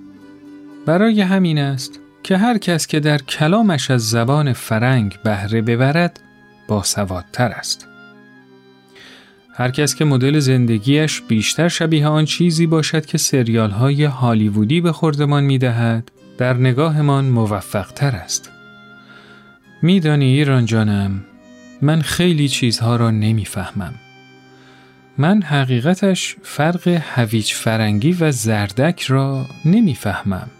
برای 0.86 1.20
همین 1.20 1.58
است 1.58 2.00
که 2.22 2.36
هر 2.36 2.58
کس 2.58 2.86
که 2.86 3.00
در 3.00 3.18
کلامش 3.18 3.90
از 3.90 4.10
زبان 4.10 4.52
فرنگ 4.52 5.18
بهره 5.24 5.62
ببرد 5.62 6.20
با 6.68 6.82
سوادتر 6.82 7.48
است. 7.48 7.91
هر 9.54 9.70
کس 9.70 9.94
که 9.94 10.04
مدل 10.04 10.38
زندگیش 10.38 11.20
بیشتر 11.20 11.68
شبیه 11.68 12.06
آن 12.06 12.24
چیزی 12.24 12.66
باشد 12.66 13.06
که 13.06 13.18
سریال 13.18 13.70
های 13.70 14.04
هالیوودی 14.04 14.80
به 14.80 14.92
خوردمان 14.92 15.44
می 15.44 15.58
دهد، 15.58 16.10
در 16.38 16.54
نگاهمان 16.54 17.24
موفق 17.24 17.86
تر 17.92 18.10
است. 18.10 18.50
میدانی 19.82 20.24
ایران 20.24 20.66
جانم 20.66 21.24
من 21.82 22.02
خیلی 22.02 22.48
چیزها 22.48 22.96
را 22.96 23.10
نمی‌فهمم. 23.10 23.94
من 25.18 25.42
حقیقتش 25.42 26.36
فرق 26.42 26.88
هویج 26.88 27.52
فرنگی 27.52 28.12
و 28.12 28.32
زردک 28.32 29.02
را 29.02 29.46
نمی‌فهمم. 29.64 30.50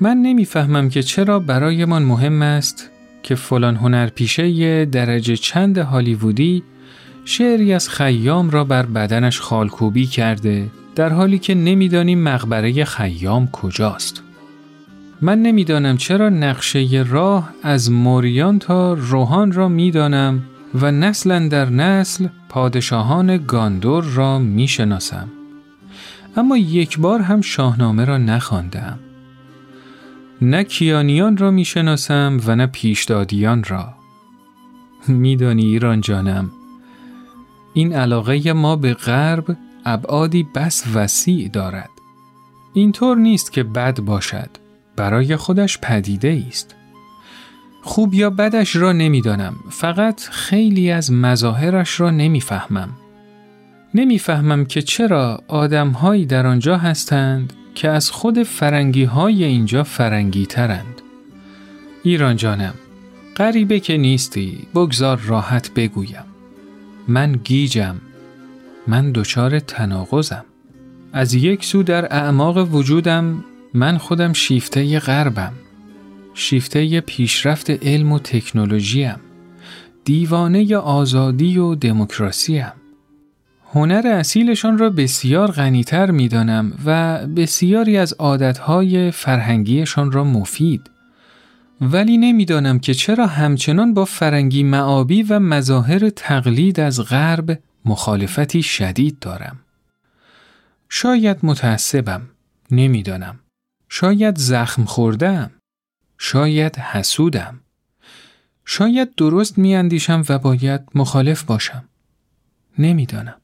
من 0.00 0.16
نمی‌فهمم 0.16 0.88
که 0.88 1.02
چرا 1.02 1.38
برایمان 1.38 2.02
مهم 2.02 2.42
است 2.42 2.90
که 3.22 3.34
فلان 3.34 3.76
هنرپیشه 3.76 4.84
درجه 4.84 5.36
چند 5.36 5.78
هالیوودی 5.78 6.62
شعری 7.30 7.72
از 7.72 7.88
خیام 7.88 8.50
را 8.50 8.64
بر 8.64 8.86
بدنش 8.86 9.40
خالکوبی 9.40 10.06
کرده 10.06 10.70
در 10.94 11.08
حالی 11.08 11.38
که 11.38 11.54
نمی‌دانیم 11.54 12.22
مقبره 12.22 12.84
خیام 12.84 13.48
کجاست. 13.50 14.22
من 15.20 15.42
نمی‌دانم 15.42 15.96
چرا 15.96 16.28
نقشه 16.28 17.04
راه 17.08 17.50
از 17.62 17.90
موریان 17.90 18.58
تا 18.58 18.92
روحان 18.92 19.52
را 19.52 19.68
می‌دانم 19.68 20.42
و 20.74 20.90
نسلا 20.90 21.48
در 21.48 21.70
نسل 21.70 22.26
پادشاهان 22.48 23.36
گاندور 23.46 24.04
را 24.04 24.38
می‌شناسم. 24.38 25.28
اما 26.36 26.56
یک 26.56 26.98
بار 26.98 27.20
هم 27.20 27.40
شاهنامه 27.40 28.04
را 28.04 28.18
نخواندم. 28.18 28.98
نه 30.42 30.64
کیانیان 30.64 31.36
را 31.36 31.50
می‌شناسم 31.50 32.40
و 32.46 32.56
نه 32.56 32.66
پیشدادیان 32.66 33.64
را. 33.64 33.94
میدانی 35.08 35.64
ایران 35.64 36.00
جانم 36.00 36.50
این 37.74 37.92
علاقه 37.92 38.52
ما 38.52 38.76
به 38.76 38.94
غرب 38.94 39.56
ابعادی 39.84 40.46
بس 40.54 40.84
وسیع 40.94 41.48
دارد. 41.48 41.90
اینطور 42.74 43.16
نیست 43.16 43.52
که 43.52 43.62
بد 43.62 44.00
باشد. 44.00 44.50
برای 44.96 45.36
خودش 45.36 45.78
پدیده 45.78 46.44
است. 46.48 46.74
خوب 47.82 48.14
یا 48.14 48.30
بدش 48.30 48.76
را 48.76 48.92
نمی‌دانم 48.92 49.54
فقط 49.70 50.20
خیلی 50.20 50.90
از 50.90 51.12
مظاهرش 51.12 52.00
را 52.00 52.10
نمی‌فهمم. 52.10 52.88
نمی‌فهمم 53.94 54.64
که 54.64 54.82
چرا 54.82 55.40
آدمهایی 55.48 56.26
در 56.26 56.46
آنجا 56.46 56.76
هستند 56.76 57.52
که 57.74 57.88
از 57.88 58.10
خود 58.10 58.42
فرنگی 58.42 59.04
های 59.04 59.44
اینجا 59.44 59.84
فرنگی 59.84 60.46
ترند. 60.46 61.02
ایران 62.02 62.36
جانم 62.36 62.74
غریبه 63.36 63.80
که 63.80 63.96
نیستی 63.96 64.66
بگذار 64.74 65.20
راحت 65.26 65.74
بگویم. 65.74 66.24
من 67.08 67.32
گیجم. 67.44 67.96
من 68.86 69.12
دچار 69.12 69.58
تناقضم. 69.58 70.44
از 71.12 71.34
یک 71.34 71.64
سو 71.64 71.82
در 71.82 72.14
اعماق 72.14 72.74
وجودم 72.74 73.44
من 73.74 73.98
خودم 73.98 74.32
شیفته 74.32 74.98
غربم. 74.98 75.52
شیفته 76.34 77.00
پیشرفت 77.00 77.70
علم 77.70 78.12
و 78.12 78.18
تکنولوژیم. 78.18 79.16
دیوانه 80.04 80.76
آزادی 80.76 81.58
و 81.58 81.74
دموکراسیم. 81.74 82.72
هنر 83.72 84.06
اصیلشان 84.06 84.78
را 84.78 84.90
بسیار 84.90 85.50
غنیتر 85.50 86.10
می 86.10 86.28
دانم 86.28 86.72
و 86.84 87.18
بسیاری 87.26 87.98
از 87.98 88.12
عادتهای 88.12 89.10
فرهنگیشان 89.10 90.12
را 90.12 90.24
مفید. 90.24 90.90
ولی 91.80 92.18
نمی‌دانم 92.18 92.78
که 92.78 92.94
چرا 92.94 93.26
همچنان 93.26 93.94
با 93.94 94.04
فرنگی 94.04 94.62
معابی 94.62 95.22
و 95.22 95.38
مظاهر 95.38 96.10
تقلید 96.10 96.80
از 96.80 97.00
غرب 97.00 97.62
مخالفتی 97.84 98.62
شدید 98.62 99.18
دارم. 99.18 99.60
شاید 100.88 101.38
متعصبم. 101.42 102.28
نمی‌دانم. 102.70 103.38
شاید 103.88 104.38
زخم 104.38 104.84
خوردم. 104.84 105.50
شاید 106.18 106.76
حسودم. 106.76 107.60
شاید 108.64 109.14
درست 109.14 109.58
میاندیشم 109.58 110.22
و 110.28 110.38
باید 110.38 110.80
مخالف 110.94 111.42
باشم. 111.42 111.84
نمی‌دانم. 112.78 113.40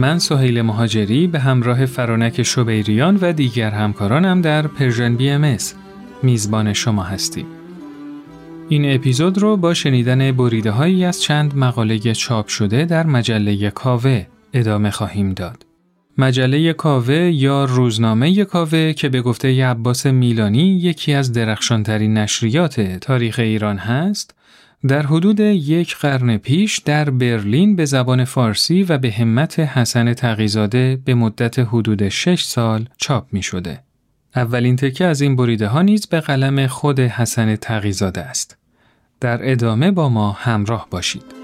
من 0.00 0.18
سهیل 0.18 0.62
مهاجری 0.62 1.26
به 1.26 1.40
همراه 1.40 1.86
فرانک 1.86 2.42
شبیریان 2.42 3.18
و 3.20 3.32
دیگر 3.32 3.70
همکارانم 3.70 4.40
در 4.40 4.66
Persian 4.66 5.16
BM 5.16 5.56
میزبان 6.22 6.72
شما 6.72 7.02
هستیم 7.02 7.46
این 8.68 8.94
اپیزود 8.94 9.38
رو 9.38 9.56
با 9.56 9.74
شنیدن 9.74 10.32
بریده 10.32 10.70
هایی 10.70 11.04
از 11.04 11.22
چند 11.22 11.56
مقاله 11.56 11.98
چاپ 11.98 12.48
شده 12.48 12.84
در 12.84 13.06
مجله 13.06 13.70
کاوه 13.70 14.26
ادامه 14.52 14.90
خواهیم 14.90 15.32
داد. 15.32 15.66
مجله 16.18 16.72
کاوه 16.72 17.14
یا 17.14 17.64
روزنامه 17.64 18.44
کاوه 18.44 18.92
که 18.92 19.08
به 19.08 19.22
گفته 19.22 19.66
عباس 19.66 20.06
میلانی 20.06 20.78
یکی 20.78 21.12
از 21.12 21.32
درخشانترین 21.32 22.18
نشریات 22.18 22.80
تاریخ 22.80 23.38
ایران 23.38 23.78
هست 23.78 24.34
در 24.88 25.06
حدود 25.06 25.40
یک 25.40 25.96
قرن 25.96 26.36
پیش 26.36 26.78
در 26.78 27.10
برلین 27.10 27.76
به 27.76 27.84
زبان 27.84 28.24
فارسی 28.24 28.82
و 28.82 28.98
به 28.98 29.10
همت 29.10 29.58
حسن 29.58 30.14
تقیزاده 30.14 30.98
به 31.04 31.14
مدت 31.14 31.58
حدود 31.58 32.08
شش 32.08 32.42
سال 32.42 32.88
چاپ 32.96 33.26
می 33.32 33.42
شده. 33.42 33.80
اولین 34.36 34.76
تکه 34.76 35.04
از 35.04 35.20
این 35.20 35.36
بریده 35.36 35.66
ها 35.66 35.82
نیز 35.82 36.06
به 36.06 36.20
قلم 36.20 36.66
خود 36.66 37.00
حسن 37.00 37.56
تقیزاده 37.56 38.20
است. 38.20 38.56
در 39.20 39.50
ادامه 39.52 39.90
با 39.90 40.08
ما 40.08 40.32
همراه 40.32 40.86
باشید. 40.90 41.39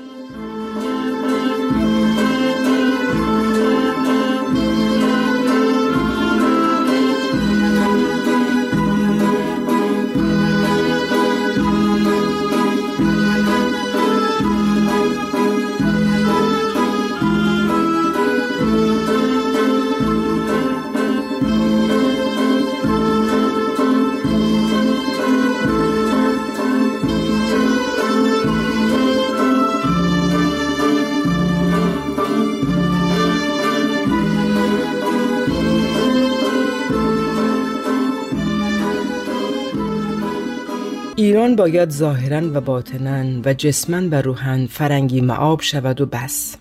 باید 41.67 41.91
ظاهرا 41.91 42.51
و 42.55 42.61
باطنا 42.61 43.41
و 43.45 43.55
جسما 43.55 44.09
و 44.11 44.23
روحن 44.23 44.67
فرنگی 44.67 45.21
معاب 45.21 45.61
شود 45.61 46.01
و 46.01 46.07
بس. 46.07 46.57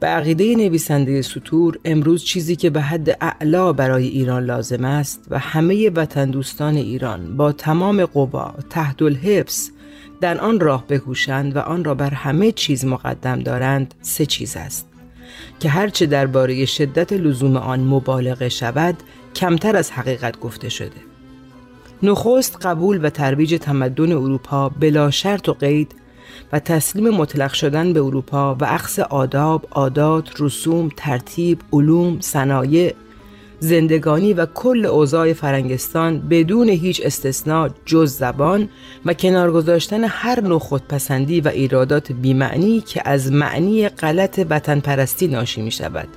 به 0.00 0.06
عقیده 0.06 0.54
نویسنده 0.54 1.22
سطور 1.22 1.78
امروز 1.84 2.24
چیزی 2.24 2.56
که 2.56 2.70
به 2.70 2.80
حد 2.80 3.16
اعلا 3.20 3.72
برای 3.72 4.08
ایران 4.08 4.44
لازم 4.44 4.84
است 4.84 5.26
و 5.30 5.38
همه 5.38 5.90
وطن 5.90 6.30
دوستان 6.30 6.76
ایران 6.76 7.36
با 7.36 7.52
تمام 7.52 8.04
قوا 8.04 8.54
تحت 8.70 9.02
الحفظ 9.02 9.70
در 10.20 10.40
آن 10.40 10.60
راه 10.60 10.86
بکوشند 10.86 11.56
و 11.56 11.58
آن 11.58 11.84
را 11.84 11.94
بر 11.94 12.10
همه 12.10 12.52
چیز 12.52 12.84
مقدم 12.84 13.40
دارند 13.40 13.94
سه 14.02 14.26
چیز 14.26 14.56
است. 14.56 14.88
که 15.60 15.68
هرچه 15.68 16.06
درباره 16.06 16.64
شدت 16.64 17.12
لزوم 17.12 17.56
آن 17.56 17.80
مبالغه 17.80 18.48
شود 18.48 18.96
کمتر 19.34 19.76
از 19.76 19.90
حقیقت 19.90 20.40
گفته 20.40 20.68
شده. 20.68 21.07
نخست 22.02 22.66
قبول 22.66 23.04
و 23.04 23.10
ترویج 23.10 23.58
تمدن 23.60 24.12
اروپا 24.12 24.68
بلا 24.68 25.10
شرط 25.10 25.48
و 25.48 25.52
قید 25.52 25.94
و 26.52 26.58
تسلیم 26.58 27.08
مطلق 27.08 27.52
شدن 27.52 27.92
به 27.92 28.00
اروپا 28.00 28.54
و 28.54 28.64
اخذ 28.64 28.98
آداب، 28.98 29.66
عادات، 29.70 30.28
رسوم، 30.38 30.90
ترتیب، 30.96 31.60
علوم، 31.72 32.20
صنایع، 32.20 32.94
زندگانی 33.60 34.32
و 34.32 34.46
کل 34.46 34.86
اوضاع 34.86 35.32
فرنگستان 35.32 36.18
بدون 36.18 36.68
هیچ 36.68 37.00
استثنا 37.04 37.68
جز 37.86 38.12
زبان 38.12 38.68
و 39.04 39.14
کنار 39.14 39.52
گذاشتن 39.52 40.04
هر 40.04 40.40
نوع 40.40 40.58
خودپسندی 40.58 41.40
و 41.40 41.48
ایرادات 41.48 42.12
بیمعنی 42.12 42.80
که 42.80 43.02
از 43.04 43.32
معنی 43.32 43.88
غلط 43.88 44.46
وطن 44.50 44.80
پرستی 44.80 45.26
ناشی 45.26 45.62
می 45.62 45.70
شود 45.70 46.08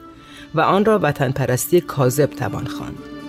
و 0.56 0.62
آن 0.62 0.86
را 0.86 1.00
وطن 1.04 1.32
پرستی 1.32 1.82
کاذب 1.82 2.30
توان 2.30 2.66
خواند. 2.66 3.21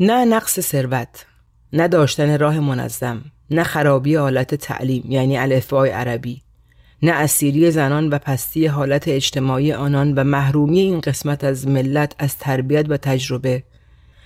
نه 0.00 0.24
نقص 0.24 0.60
ثروت 0.60 1.26
نه 1.72 1.88
داشتن 1.88 2.38
راه 2.38 2.60
منظم 2.60 3.24
نه 3.50 3.62
خرابی 3.62 4.14
حالت 4.14 4.54
تعلیم 4.54 5.04
یعنی 5.08 5.38
الفبای 5.38 5.90
عربی 5.90 6.42
نه 7.02 7.12
اسیری 7.12 7.70
زنان 7.70 8.08
و 8.08 8.18
پستی 8.18 8.66
حالت 8.66 9.08
اجتماعی 9.08 9.72
آنان 9.72 10.14
و 10.14 10.24
محرومی 10.24 10.80
این 10.80 11.00
قسمت 11.00 11.44
از 11.44 11.68
ملت 11.68 12.14
از 12.18 12.38
تربیت 12.38 12.86
و 12.88 12.96
تجربه 12.96 13.62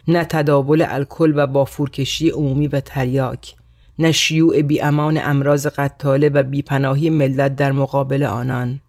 نه 0.09 0.25
تداول 0.25 0.85
الکل 0.89 1.33
و 1.37 1.47
بافورکشی 1.47 2.31
عمومی 2.31 2.67
و 2.67 2.81
تریاک 2.81 3.55
نه 3.99 4.13
شیوع 4.13 4.63
بی 4.63 4.81
امان 4.81 5.21
امراض 5.23 5.67
قتاله 5.67 6.29
و 6.29 6.43
بیپناهی 6.43 7.11
ملت 7.11 7.57
در 7.57 7.73
مقابل 7.73 8.23
آنان 8.23 8.81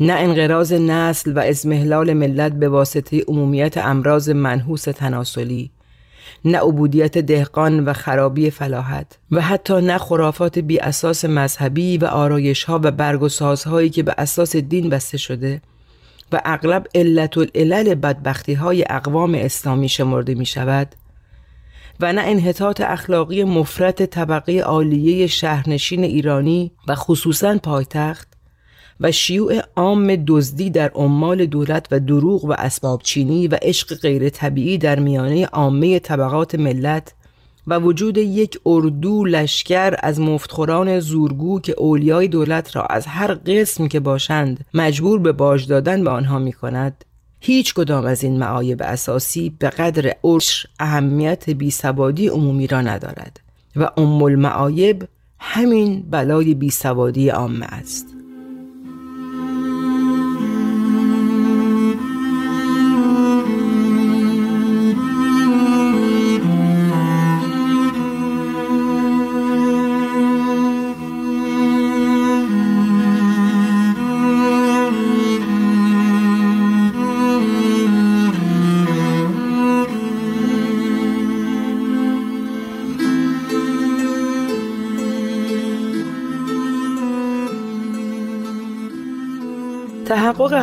نه 0.00 0.12
انقراض 0.12 0.72
نسل 0.72 1.32
و 1.36 1.38
ازمهلال 1.38 2.12
ملت 2.12 2.52
به 2.52 2.68
واسطه 2.68 3.24
عمومیت 3.28 3.78
امراض 3.78 4.30
منحوس 4.30 4.82
تناسلی. 4.82 5.70
نه 6.44 6.58
عبودیت 6.58 7.18
دهقان 7.18 7.84
و 7.84 7.92
خرابی 7.92 8.50
فلاحت 8.50 9.18
و 9.30 9.40
حتی 9.40 9.80
نه 9.80 9.98
خرافات 9.98 10.58
بی 10.58 10.78
اساس 10.78 11.24
مذهبی 11.24 11.98
و 11.98 12.04
آرایش 12.04 12.64
ها 12.64 12.80
و 12.82 12.90
برگ 12.90 13.22
و 13.22 13.28
سازهایی 13.28 13.90
که 13.90 14.02
به 14.02 14.14
اساس 14.18 14.56
دین 14.56 14.88
بسته 14.88 15.18
شده 15.18 15.60
و 16.32 16.40
اغلب 16.44 16.86
علت 16.94 17.38
العلل 17.38 17.94
بدبختی 17.94 18.54
های 18.54 18.84
اقوام 18.90 19.34
اسلامی 19.34 19.88
شمرده 19.88 20.34
می 20.34 20.46
شود 20.46 20.94
و 22.00 22.12
نه 22.12 22.22
انحطاط 22.24 22.80
اخلاقی 22.80 23.44
مفرت 23.44 24.02
طبقه 24.02 24.60
عالیه 24.60 25.26
شهرنشین 25.26 26.04
ایرانی 26.04 26.72
و 26.88 26.94
خصوصا 26.94 27.58
پایتخت 27.58 28.29
و 29.00 29.12
شیوع 29.12 29.60
عام 29.76 30.16
دزدی 30.26 30.70
در 30.70 30.90
عمال 30.94 31.46
دولت 31.46 31.86
و 31.90 32.00
دروغ 32.00 32.44
و 32.44 32.52
اسباب 32.58 33.02
چینی 33.02 33.48
و 33.48 33.58
عشق 33.62 33.94
غیر 33.94 34.28
طبیعی 34.28 34.78
در 34.78 34.98
میانه 34.98 35.46
عامه 35.46 35.98
طبقات 35.98 36.54
ملت 36.54 37.14
و 37.66 37.78
وجود 37.78 38.18
یک 38.18 38.60
اردو 38.66 39.24
لشکر 39.24 39.96
از 39.98 40.20
مفتخوران 40.20 41.00
زورگو 41.00 41.60
که 41.60 41.74
اولیای 41.78 42.28
دولت 42.28 42.76
را 42.76 42.82
از 42.82 43.06
هر 43.06 43.34
قسم 43.34 43.88
که 43.88 44.00
باشند 44.00 44.64
مجبور 44.74 45.18
به 45.18 45.32
باج 45.32 45.66
دادن 45.66 46.04
به 46.04 46.10
آنها 46.10 46.38
می 46.38 46.52
کند 46.52 47.04
هیچ 47.40 47.74
کدام 47.74 48.04
از 48.04 48.24
این 48.24 48.38
معایب 48.38 48.82
اساسی 48.82 49.56
به 49.58 49.70
قدر 49.70 50.14
عشر 50.24 50.68
اهمیت 50.80 51.50
بیسوادی 51.50 52.28
عمومی 52.28 52.66
را 52.66 52.80
ندارد 52.80 53.40
و 53.76 53.90
ام 53.96 54.22
المعایب 54.22 55.08
همین 55.38 56.02
بلای 56.10 56.54
بیسوادی 56.54 57.28
عامه 57.28 57.66
است. 57.66 58.19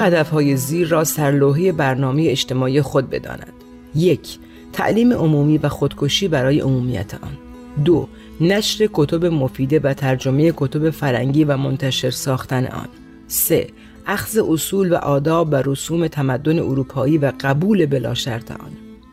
هدفهای 0.08 0.56
زیر 0.56 0.88
را 0.88 1.04
سرلوحه 1.04 1.72
برنامه 1.72 2.26
اجتماعی 2.30 2.82
خود 2.82 3.10
بداند. 3.10 3.54
یک 3.96 4.38
تعلیم 4.74 5.14
عمومی 5.14 5.58
و 5.58 5.70
خودکشی 5.70 6.28
برای 6.28 6.60
عمومیت 6.60 7.14
آن. 7.14 7.38
دو 7.86 8.08
نشر 8.42 8.90
کتب 8.94 9.26
مفیده 9.26 9.80
و 9.80 9.94
ترجمه 9.94 10.54
کتب 10.58 10.90
فرنگی 10.90 11.44
و 11.44 11.58
منتشر 11.58 12.10
ساختن 12.10 12.66
آن. 12.66 12.88
سه 13.28 13.68
اخذ 14.06 14.38
اصول 14.50 14.94
و 14.94 14.96
آداب 14.96 15.50
و 15.52 15.56
رسوم 15.56 16.08
تمدن 16.08 16.60
اروپایی 16.60 17.18
و 17.18 17.32
قبول 17.40 17.86
بلا 17.86 18.14
شرط 18.14 18.52
آن. 18.52 18.72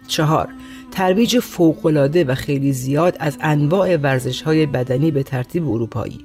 چهار 0.09 0.49
ترویج 0.91 1.39
فوقالعاده 1.39 2.25
و 2.25 2.35
خیلی 2.35 2.73
زیاد 2.73 3.17
از 3.21 3.39
انواع 3.41 3.97
ورزش 3.97 4.43
های 4.43 4.67
بدنی 4.67 5.11
به 5.11 5.23
ترتیب 5.23 5.69
اروپایی. 5.69 6.19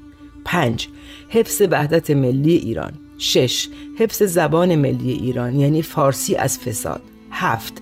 5. 0.45 0.87
حفظ 1.29 1.61
وحدت 1.71 2.11
ملی 2.11 2.55
ایران. 2.55 2.93
6. 3.21 3.67
حفظ 3.99 4.23
زبان 4.23 4.75
ملی 4.75 5.11
ایران 5.11 5.55
یعنی 5.55 5.81
فارسی 5.81 6.35
از 6.35 6.59
فساد 6.59 7.01
7. 7.31 7.73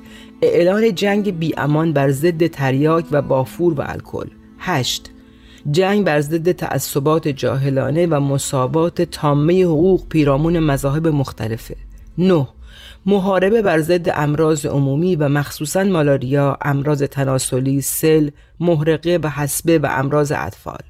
اعلان 0.41 0.95
جنگ 0.95 1.39
بی 1.39 1.53
امان 1.57 1.93
بر 1.93 2.11
ضد 2.11 2.47
تریاک 2.47 3.05
و 3.11 3.21
بافور 3.21 3.73
و 3.73 3.83
الکل 3.85 4.27
8. 4.59 5.09
جنگ 5.71 6.05
بر 6.05 6.21
ضد 6.21 6.51
تعصبات 6.51 7.27
جاهلانه 7.27 8.05
و 8.05 8.19
مساوات 8.19 9.01
تامه 9.01 9.63
حقوق 9.63 10.07
پیرامون 10.07 10.59
مذاهب 10.59 11.07
مختلفه 11.07 11.75
9. 12.17 12.47
محاربه 13.05 13.61
بر 13.61 13.79
ضد 13.79 14.09
امراض 14.15 14.65
عمومی 14.65 15.15
و 15.15 15.29
مخصوصا 15.29 15.83
مالاریا، 15.83 16.57
امراض 16.61 17.03
تناسلی، 17.03 17.81
سل، 17.81 18.29
محرقه 18.59 19.19
و 19.23 19.29
حسبه 19.29 19.79
و 19.79 19.87
امراض 19.89 20.31
اطفال. 20.35 20.83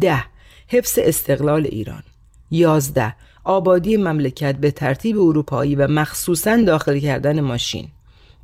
ده 0.00 0.24
حفظ 0.68 0.98
استقلال 1.02 1.66
ایران. 1.66 2.02
یازده 2.50 3.14
آبادی 3.48 3.96
مملکت 3.96 4.56
به 4.56 4.70
ترتیب 4.70 5.18
اروپایی 5.18 5.74
و 5.74 5.86
مخصوصا 5.86 6.56
داخل 6.56 6.98
کردن 6.98 7.40
ماشین. 7.40 7.88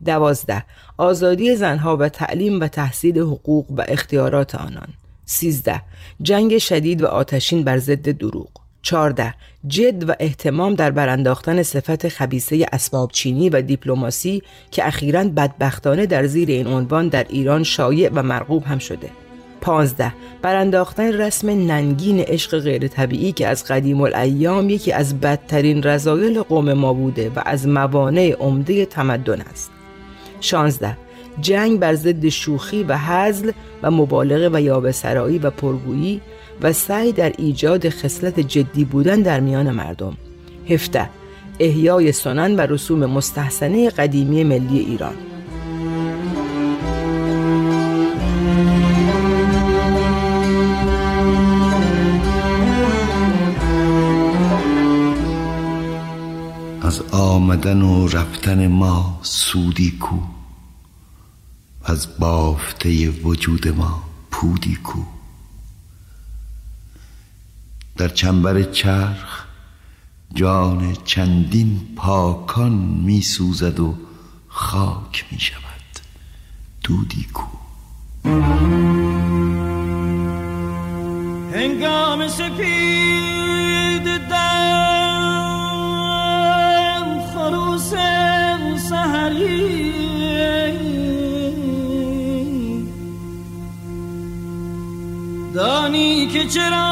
دوازده 0.05 0.65
آزادی 0.97 1.57
زنها 1.57 1.97
و 1.97 2.09
تعلیم 2.09 2.61
و 2.61 2.69
تحصیل 2.69 3.19
حقوق 3.19 3.71
و 3.71 3.85
اختیارات 3.89 4.55
آنان. 4.55 4.89
سیزده 5.25 5.83
جنگ 6.23 6.59
شدید 6.59 7.03
و 7.03 7.07
آتشین 7.07 7.65
بر 7.65 7.79
ضد 7.79 8.09
دروغ. 8.11 8.49
14. 8.83 9.35
جد 9.67 10.09
و 10.09 10.15
احتمام 10.21 10.75
در 10.75 10.91
برانداختن 10.91 11.63
صفت 11.63 12.09
خبیسه 12.09 12.67
اسباب 12.73 13.11
چینی 13.13 13.51
و 13.51 13.63
دیپلماسی 13.63 14.43
که 14.71 14.87
اخیرا 14.87 15.25
بدبختانه 15.25 16.07
در 16.07 16.27
زیر 16.27 16.49
این 16.49 16.67
عنوان 16.67 17.09
در 17.09 17.27
ایران 17.29 17.63
شایع 17.63 18.11
و 18.15 18.23
مرغوب 18.23 18.65
هم 18.65 18.79
شده. 18.79 19.24
15. 19.65 20.13
برانداختن 20.43 21.13
رسم 21.13 21.51
ننگین 21.51 22.21
عشق 22.21 22.59
غیر 22.59 22.89
طبیعی 22.89 23.33
که 23.33 23.49
از 23.49 23.65
قدیم 23.65 24.01
الایام 24.01 24.71
یکی 24.71 24.93
از 24.93 25.21
بدترین 25.21 25.83
رضایل 25.83 26.43
قوم 26.43 26.73
ما 26.73 26.93
بوده 26.93 27.31
و 27.37 27.43
از 27.45 27.69
موانع 27.69 28.37
عمده 28.41 28.87
تمدن 28.87 29.41
است. 29.41 29.71
16. 30.41 30.97
جنگ 31.41 31.81
بر 31.81 31.95
ضد 31.95 32.29
شوخی 32.29 32.83
و 32.83 32.99
حزل 32.99 33.51
و 33.83 33.91
مبالغه 33.91 34.51
و 34.53 34.61
یابسرایی 34.61 35.39
و 35.39 35.51
پرگویی 35.51 36.21
و 36.63 36.73
سعی 36.73 37.13
در 37.13 37.33
ایجاد 37.39 37.89
خصلت 37.89 38.41
جدی 38.41 38.85
بودن 38.85 39.21
در 39.21 39.41
میان 39.41 39.71
مردم 39.71 40.17
17 40.69 41.11
احیای 41.61 42.13
سنن 42.13 42.57
و 42.57 42.61
رسوم 42.61 43.07
مستحسنه 43.07 43.91
قدیمی 43.91 44.45
ملی 44.45 44.79
ایران 44.79 45.15
آمدن 57.55 57.83
و 57.83 58.09
رفتن 58.09 58.67
ما 58.67 59.21
سودی 59.23 59.91
کو. 59.91 60.17
از 61.85 62.19
بافته 62.19 63.11
وجود 63.11 63.69
ما 63.69 64.03
پودی 64.31 64.77
کو. 64.77 65.03
در 67.97 68.09
چنبر 68.09 68.63
چرخ 68.63 69.45
جان 70.35 70.97
چندین 71.05 71.81
پاکان 71.97 72.73
می 72.73 73.23
سوزد 73.23 73.81
و 73.81 73.95
خاک 74.49 75.25
می 75.31 75.41
شود. 75.41 76.01
دودی 76.83 77.27
کو. 77.33 77.47
هنگام 81.55 82.29
سپید 82.29 84.05
دم 84.29 84.94
دانی 95.55 96.27
که 96.27 96.45
چرا 96.45 96.87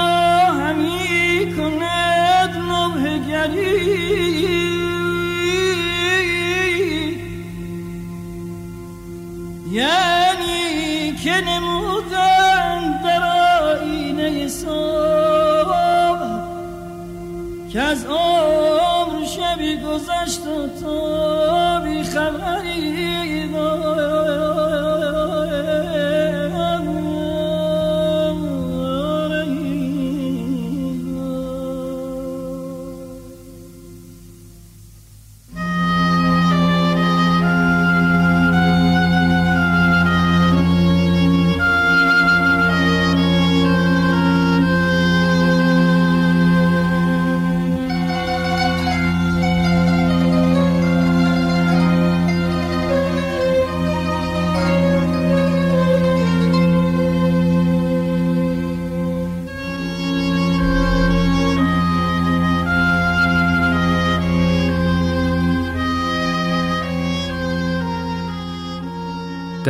همی 0.61 1.55
کند 1.57 2.57
نوه 2.57 3.19
یعنی 9.73 11.17
که 11.25 11.41
نمودن 11.41 13.03
در 13.05 13.23
آینه 13.63 14.49
صبح 14.49 15.73
که 17.73 17.81
از 17.81 18.05
عمر 18.05 18.62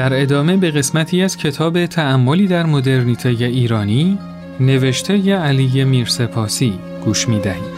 در 0.02 0.22
ادامه 0.22 0.56
به 0.56 0.70
قسمتی 0.70 1.22
از 1.22 1.36
کتاب 1.36 1.86
تعملی 1.86 2.46
در 2.46 2.66
مدرنیته 2.66 3.28
ایرانی 3.28 4.18
نوشته 4.60 5.18
ی 5.18 5.32
علی 5.32 5.84
میرسپاسی 5.84 6.78
گوش 7.04 7.28
می 7.28 7.40
دهید. 7.40 7.71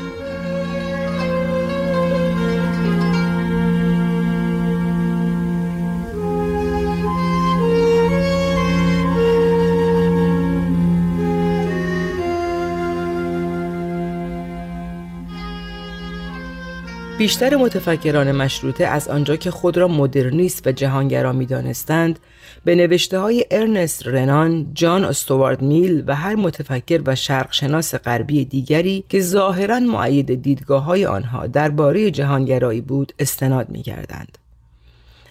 بیشتر 17.25 17.57
متفکران 17.57 18.33
مشروطه 18.33 18.87
از 18.87 19.09
آنجا 19.09 19.37
که 19.37 19.51
خود 19.51 19.77
را 19.77 19.89
مدرنیست 19.89 20.67
و 20.67 20.73
جهانگرا 20.73 21.33
می 21.33 21.47
دانستند 21.47 22.19
به 22.65 22.75
نوشته 22.75 23.19
های 23.19 23.45
ارنست 23.51 24.07
رنان، 24.07 24.67
جان 24.75 25.05
استوارد 25.05 25.63
میل 25.63 26.05
و 26.07 26.15
هر 26.15 26.35
متفکر 26.35 27.03
و 27.07 27.15
شرقشناس 27.15 27.95
غربی 27.95 28.45
دیگری 28.45 29.05
که 29.09 29.21
ظاهرا 29.21 29.81
معید 29.81 30.43
دیدگاه 30.43 30.85
های 30.85 31.07
آنها 31.07 31.47
درباره 31.47 32.11
جهانگرایی 32.11 32.81
بود 32.81 33.13
استناد 33.19 33.69
می 33.69 33.83
کردند. 33.83 34.39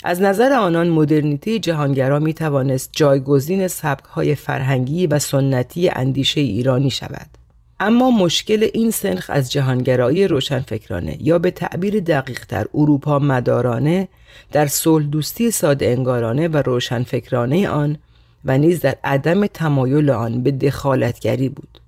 از 0.04 0.22
نظر 0.22 0.54
آنان 0.54 0.90
مدرنیته 0.90 1.60
جهانگرا 1.60 2.20
می 2.20 2.34
توانست 2.34 2.90
جایگزین 2.92 3.68
سبک 3.68 4.06
های 4.06 4.36
فرهنگی 4.36 5.08
و 5.08 5.20
سنتی 5.20 5.90
اندیشه 5.90 6.42
ایرانی 6.42 6.90
شود. 6.90 7.43
اما 7.84 8.12
مشکل 8.12 8.70
این 8.74 8.92
سنخ 8.92 9.26
از 9.30 9.52
جهانگرایی 9.52 10.28
روشنفکرانه 10.28 11.18
یا 11.20 11.40
به 11.40 11.52
تعبیر 11.52 12.00
دقیقتر 12.00 12.66
اروپا 12.74 13.20
مدارانه 13.20 14.08
در 14.52 14.68
صلح 14.68 15.06
دوستی 15.06 15.52
ساده 15.52 15.86
انگارانه 15.86 16.48
و 16.48 16.58
روشنفکرانه 16.58 17.70
آن 17.70 17.98
و 18.46 18.58
نیز 18.58 18.82
در 18.82 18.96
عدم 19.04 19.48
تمایل 19.48 20.10
آن 20.10 20.44
به 20.44 20.52
دخالتگری 20.52 21.50
بود. 21.50 21.82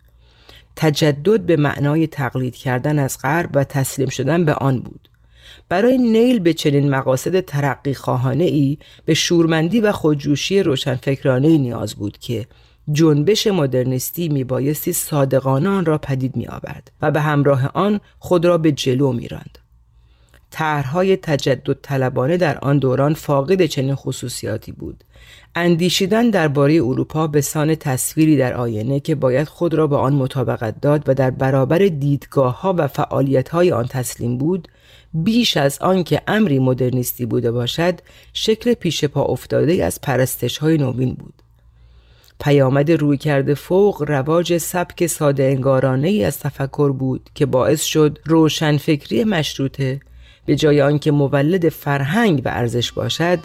تجدد 0.76 1.42
به 1.42 1.58
معنای 1.58 2.08
تقلید 2.08 2.56
کردن 2.56 3.00
از 3.00 3.18
غرب 3.24 3.50
و 3.54 3.64
تسلیم 3.64 4.10
شدن 4.10 4.46
به 4.46 4.54
آن 4.54 4.80
بود. 4.80 5.10
برای 5.70 5.98
نیل 5.98 6.40
به 6.40 6.54
چنین 6.54 6.90
مقاصد 6.90 7.40
ترقی 7.40 7.94
خواهانه 7.94 8.44
ای 8.44 8.78
به 9.06 9.14
شورمندی 9.14 9.80
و 9.80 9.92
خودجوشی 9.92 10.64
روشنفکرانه 10.64 11.58
نیاز 11.58 11.96
بود 11.96 12.18
که 12.18 12.46
جنبش 12.92 13.48
مدرنیستی 13.48 14.30
میبایستی 14.30 14.94
صادقانه 14.94 15.70
آن 15.70 15.86
را 15.86 15.98
پدید 15.98 16.36
می 16.36 16.48
آورد 16.48 16.92
و 17.02 17.12
به 17.12 17.22
همراه 17.22 17.72
آن 17.74 18.00
خود 18.20 18.46
را 18.46 18.58
به 18.58 18.72
جلو 18.72 19.14
می 19.14 19.28
راند. 19.28 19.58
طرحهای 20.52 21.18
تجدد 21.18 21.78
طلبانه 21.82 22.38
در 22.38 22.58
آن 22.58 22.80
دوران 22.80 23.14
فاقد 23.14 23.66
چنین 23.66 23.96
خصوصیاتی 23.96 24.72
بود. 24.72 25.04
اندیشیدن 25.56 26.30
درباره 26.30 26.74
اروپا 26.74 27.28
به 27.28 27.42
سان 27.42 27.76
تصویری 27.76 28.38
در 28.38 28.54
آینه 28.54 29.00
که 29.00 29.16
باید 29.16 29.48
خود 29.48 29.74
را 29.74 29.88
به 29.88 29.96
آن 29.96 30.14
مطابقت 30.14 30.82
داد 30.82 31.10
و 31.10 31.14
در 31.14 31.32
برابر 31.32 31.78
دیدگاه 31.78 32.62
ها 32.62 32.76
و 32.78 32.88
فعالیت 32.88 33.50
های 33.50 33.72
آن 33.72 33.86
تسلیم 33.86 34.38
بود 34.38 34.68
بیش 35.14 35.58
از 35.58 35.80
آن 35.80 36.04
که 36.04 36.22
امری 36.28 36.60
مدرنیستی 36.60 37.26
بوده 37.26 37.52
باشد 37.52 38.00
شکل 38.34 38.74
پیش 38.74 39.06
پا 39.06 39.24
افتاده 39.24 39.86
از 39.86 40.02
پرستش 40.02 40.58
های 40.58 40.78
نوین 40.78 41.14
بود 41.14 41.34
پیامد 42.40 42.92
روی 42.92 43.18
کرده 43.18 43.54
فوق 43.54 44.04
رواج 44.08 44.58
سبک 44.58 45.08
ساده 45.08 45.44
انگارانه 45.44 46.08
ای 46.08 46.24
از 46.24 46.40
تفکر 46.40 46.92
بود 46.92 47.30
که 47.36 47.46
باعث 47.46 47.84
شد 47.84 48.20
روشنفکری 48.26 49.24
مشروطه 49.24 50.00
به 50.46 50.56
جای 50.56 50.82
آنکه 50.82 51.12
مولد 51.12 51.70
فرهنگ 51.70 52.42
و 52.46 52.50
ارزش 52.50 52.92
باشد 52.92 53.40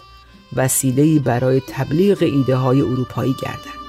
وسیله‌ای 0.57 1.18
برای 1.18 1.62
تبلیغ 1.68 2.22
ایده 2.22 2.57
های 2.57 2.81
اروپایی 2.81 3.35
گردد. 3.42 3.80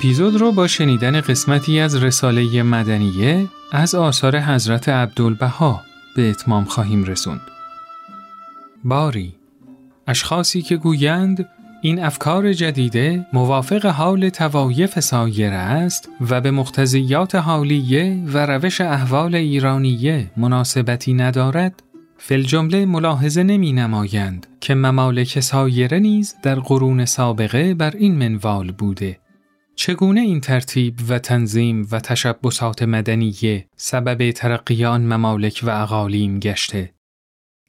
اپیزود 0.00 0.36
رو 0.36 0.52
با 0.52 0.66
شنیدن 0.66 1.20
قسمتی 1.20 1.80
از 1.80 2.02
رساله 2.02 2.62
مدنیه 2.62 3.46
از 3.72 3.94
آثار 3.94 4.38
حضرت 4.38 4.88
عبدالبها 4.88 5.82
به 6.16 6.30
اتمام 6.30 6.64
خواهیم 6.64 7.04
رسوند. 7.04 7.40
باری 8.84 9.34
اشخاصی 10.06 10.62
که 10.62 10.76
گویند 10.76 11.48
این 11.82 12.04
افکار 12.04 12.52
جدیده 12.52 13.26
موافق 13.32 13.86
حال 13.86 14.28
توایف 14.28 15.00
سایره 15.00 15.56
است 15.56 16.08
و 16.30 16.40
به 16.40 16.50
مقتضیات 16.50 17.34
حالیه 17.34 18.22
و 18.26 18.46
روش 18.46 18.80
احوال 18.80 19.34
ایرانیه 19.34 20.30
مناسبتی 20.36 21.14
ندارد 21.14 21.82
فل 22.18 22.42
جمله 22.42 22.86
ملاحظه 22.86 23.42
نمی 23.42 23.72
نمایند 23.72 24.46
که 24.60 24.74
ممالک 24.74 25.40
سایره 25.40 25.98
نیز 25.98 26.34
در 26.42 26.54
قرون 26.54 27.04
سابقه 27.04 27.74
بر 27.74 27.94
این 27.96 28.14
منوال 28.14 28.72
بوده 28.72 29.18
چگونه 29.80 30.20
این 30.20 30.40
ترتیب 30.40 30.94
و 31.08 31.18
تنظیم 31.18 31.88
و 31.90 32.00
تشبسات 32.00 32.82
مدنیه 32.82 33.66
سبب 33.76 34.30
ترقی 34.30 34.84
آن 34.84 35.12
ممالک 35.12 35.60
و 35.62 35.82
اقالیم 35.82 36.38
گشته؟ 36.38 36.94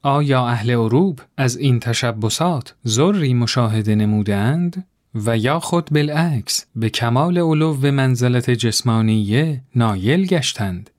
آیا 0.03 0.47
اهل 0.47 0.69
اروب 0.69 1.19
از 1.37 1.57
این 1.57 1.79
تشبسات 1.79 2.75
ذری 2.87 3.33
مشاهده 3.33 3.95
نمودند 3.95 4.87
و 5.15 5.37
یا 5.37 5.59
خود 5.59 5.89
بالعکس 5.91 6.65
به 6.75 6.89
کمال 6.89 7.37
علو 7.37 7.73
و 7.73 7.91
منزلت 7.91 8.49
جسمانیه 8.49 9.61
نایل 9.75 10.25
گشتند؟ 10.25 10.89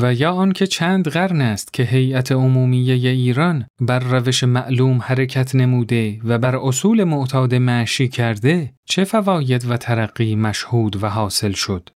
و 0.00 0.14
یا 0.14 0.32
آنکه 0.32 0.66
چند 0.66 1.08
قرن 1.08 1.40
است 1.40 1.72
که 1.72 1.82
هیئت 1.82 2.32
عمومیه 2.32 3.10
ایران 3.10 3.66
بر 3.80 3.98
روش 3.98 4.44
معلوم 4.44 4.98
حرکت 5.02 5.54
نموده 5.54 6.18
و 6.24 6.38
بر 6.38 6.56
اصول 6.56 7.04
معتاد 7.04 7.54
معشی 7.54 8.08
کرده 8.08 8.72
چه 8.84 9.04
فواید 9.04 9.70
و 9.70 9.76
ترقی 9.76 10.36
مشهود 10.36 11.02
و 11.02 11.08
حاصل 11.08 11.52
شد. 11.52 11.88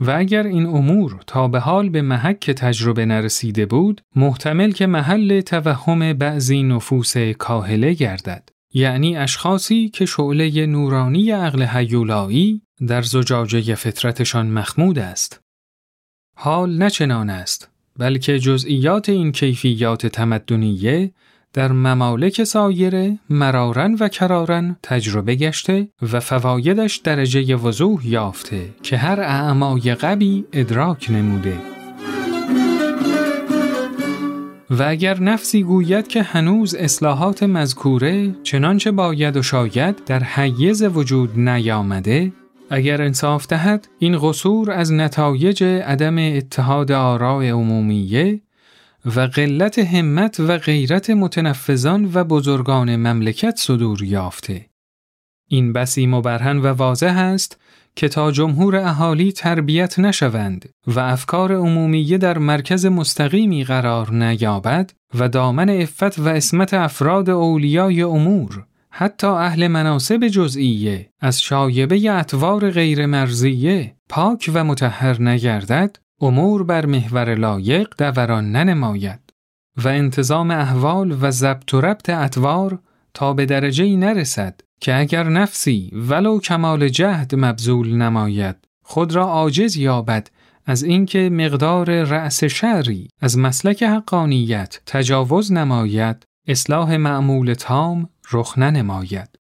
و 0.00 0.10
اگر 0.10 0.42
این 0.42 0.66
امور 0.66 1.20
تا 1.26 1.48
به 1.48 1.60
حال 1.60 1.88
به 1.88 2.02
محک 2.02 2.50
تجربه 2.50 3.04
نرسیده 3.04 3.66
بود 3.66 4.00
محتمل 4.16 4.70
که 4.70 4.86
محل 4.86 5.40
توهم 5.40 6.12
بعضی 6.12 6.62
نفوس 6.62 7.16
کاهله 7.16 7.92
گردد. 7.92 8.48
یعنی 8.74 9.16
اشخاصی 9.16 9.88
که 9.88 10.06
شعله 10.06 10.66
نورانی 10.66 11.30
عقل 11.30 11.62
حیولایی 11.62 12.62
در 12.86 13.02
زجاجه 13.02 13.74
فطرتشان 13.74 14.50
مخمود 14.50 14.98
است. 14.98 15.47
حال 16.40 16.82
نچنان 16.82 17.30
است 17.30 17.68
بلکه 17.98 18.38
جزئیات 18.38 19.08
این 19.08 19.32
کیفیات 19.32 20.06
تمدنیه 20.06 21.10
در 21.52 21.72
ممالک 21.72 22.44
سایره 22.44 23.18
مرارن 23.30 23.96
و 24.00 24.08
کرارن 24.08 24.76
تجربه 24.82 25.34
گشته 25.34 25.88
و 26.12 26.20
فوایدش 26.20 26.96
درجه 26.96 27.56
وضوح 27.56 28.06
یافته 28.06 28.68
که 28.82 28.96
هر 28.96 29.20
اعمای 29.20 29.94
قبی 29.94 30.44
ادراک 30.52 31.10
نموده. 31.10 31.56
و 34.70 34.82
اگر 34.82 35.20
نفسی 35.20 35.62
گوید 35.62 36.08
که 36.08 36.22
هنوز 36.22 36.74
اصلاحات 36.74 37.42
مذکوره 37.42 38.34
چنانچه 38.42 38.90
باید 38.90 39.36
و 39.36 39.42
شاید 39.42 40.04
در 40.04 40.24
حیز 40.24 40.82
وجود 40.82 41.38
نیامده 41.38 42.32
اگر 42.70 43.02
انصاف 43.02 43.46
دهد 43.46 43.88
این 43.98 44.18
قصور 44.18 44.70
از 44.70 44.92
نتایج 44.92 45.64
عدم 45.64 46.18
اتحاد 46.18 46.92
آراء 46.92 47.42
عمومیه 47.42 48.40
و 49.16 49.20
قلت 49.20 49.78
همت 49.78 50.40
و 50.40 50.58
غیرت 50.58 51.10
متنفذان 51.10 52.10
و 52.14 52.24
بزرگان 52.24 52.96
مملکت 52.96 53.56
صدور 53.56 54.02
یافته. 54.04 54.66
این 55.48 55.72
بسی 55.72 56.06
مبرهن 56.06 56.58
و 56.58 56.66
واضح 56.66 57.18
است 57.18 57.60
که 57.96 58.08
تا 58.08 58.30
جمهور 58.30 58.76
اهالی 58.76 59.32
تربیت 59.32 59.98
نشوند 59.98 60.68
و 60.86 61.00
افکار 61.00 61.52
عمومیه 61.52 62.18
در 62.18 62.38
مرکز 62.38 62.86
مستقیمی 62.86 63.64
قرار 63.64 64.12
نیابد 64.12 64.92
و 65.14 65.28
دامن 65.28 65.70
افت 65.70 66.18
و 66.18 66.28
اسمت 66.28 66.74
افراد 66.74 67.30
اولیای 67.30 68.02
امور 68.02 68.64
حتی 69.00 69.26
اهل 69.26 69.66
مناسب 69.66 70.28
جزئیه. 70.28 71.10
از 71.20 71.42
شایبه 71.42 72.12
اطوار 72.12 72.70
غیر 72.70 73.06
مرزیه 73.06 73.96
پاک 74.08 74.50
و 74.54 74.64
متحر 74.64 75.22
نگردد 75.22 75.96
امور 76.20 76.64
بر 76.64 76.86
محور 76.86 77.34
لایق 77.34 77.88
دوران 77.98 78.52
ننماید. 78.52 79.20
و 79.84 79.88
انتظام 79.88 80.50
احوال 80.50 81.18
و 81.20 81.30
ضبط 81.30 81.74
و 81.74 81.80
ربط 81.80 82.10
اطوار 82.10 82.78
تا 83.14 83.32
به 83.32 83.46
درجه 83.46 83.84
ای 83.84 83.96
نرسد 83.96 84.60
که 84.80 84.98
اگر 84.98 85.28
نفسی 85.28 85.90
ولو 85.92 86.40
کمال 86.40 86.88
جهد 86.88 87.34
مبذول 87.34 87.94
نماید 87.94 88.56
خود 88.84 89.14
را 89.14 89.24
عاجز 89.24 89.76
یابد 89.76 90.30
از 90.66 90.82
اینکه 90.82 91.30
مقدار 91.32 92.02
رأس 92.02 92.44
شری 92.44 93.08
از 93.20 93.38
مسلک 93.38 93.82
حقانیت 93.82 94.80
تجاوز 94.86 95.52
نماید 95.52 96.26
اصلاح 96.48 96.96
معمول 96.96 97.54
تام 97.54 98.08
رخ 98.32 98.58
ننماید 98.58 99.38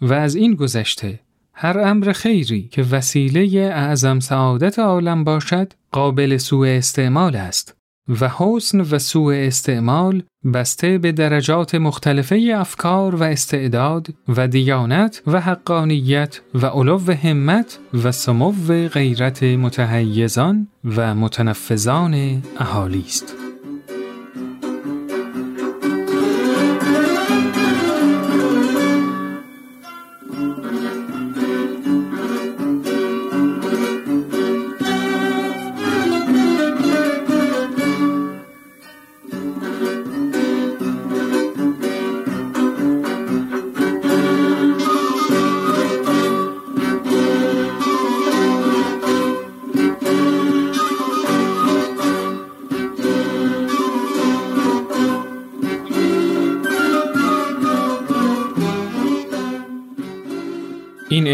و 0.00 0.12
از 0.12 0.34
این 0.34 0.54
گذشته 0.54 1.20
هر 1.54 1.78
امر 1.78 2.12
خیری 2.12 2.68
که 2.68 2.82
وسیله 2.82 3.60
اعظم 3.60 4.20
سعادت 4.20 4.78
عالم 4.78 5.24
باشد 5.24 5.72
قابل 5.92 6.36
سوء 6.36 6.68
استعمال 6.68 7.36
است 7.36 7.76
و 8.20 8.28
حسن 8.28 8.80
و 8.80 8.98
سوء 8.98 9.34
استعمال 9.34 10.22
بسته 10.54 10.98
به 10.98 11.12
درجات 11.12 11.74
مختلفه 11.74 12.54
افکار 12.56 13.14
و 13.14 13.22
استعداد 13.22 14.08
و 14.28 14.48
دیانت 14.48 15.22
و 15.26 15.40
حقانیت 15.40 16.40
و 16.54 16.66
علو 16.66 17.12
همت 17.12 17.78
و 18.04 18.12
سمو 18.12 18.52
غیرت 18.92 19.42
متحیزان 19.42 20.68
و 20.84 21.14
متنفذان 21.14 22.42
اهالی 22.58 23.04
است. 23.06 23.49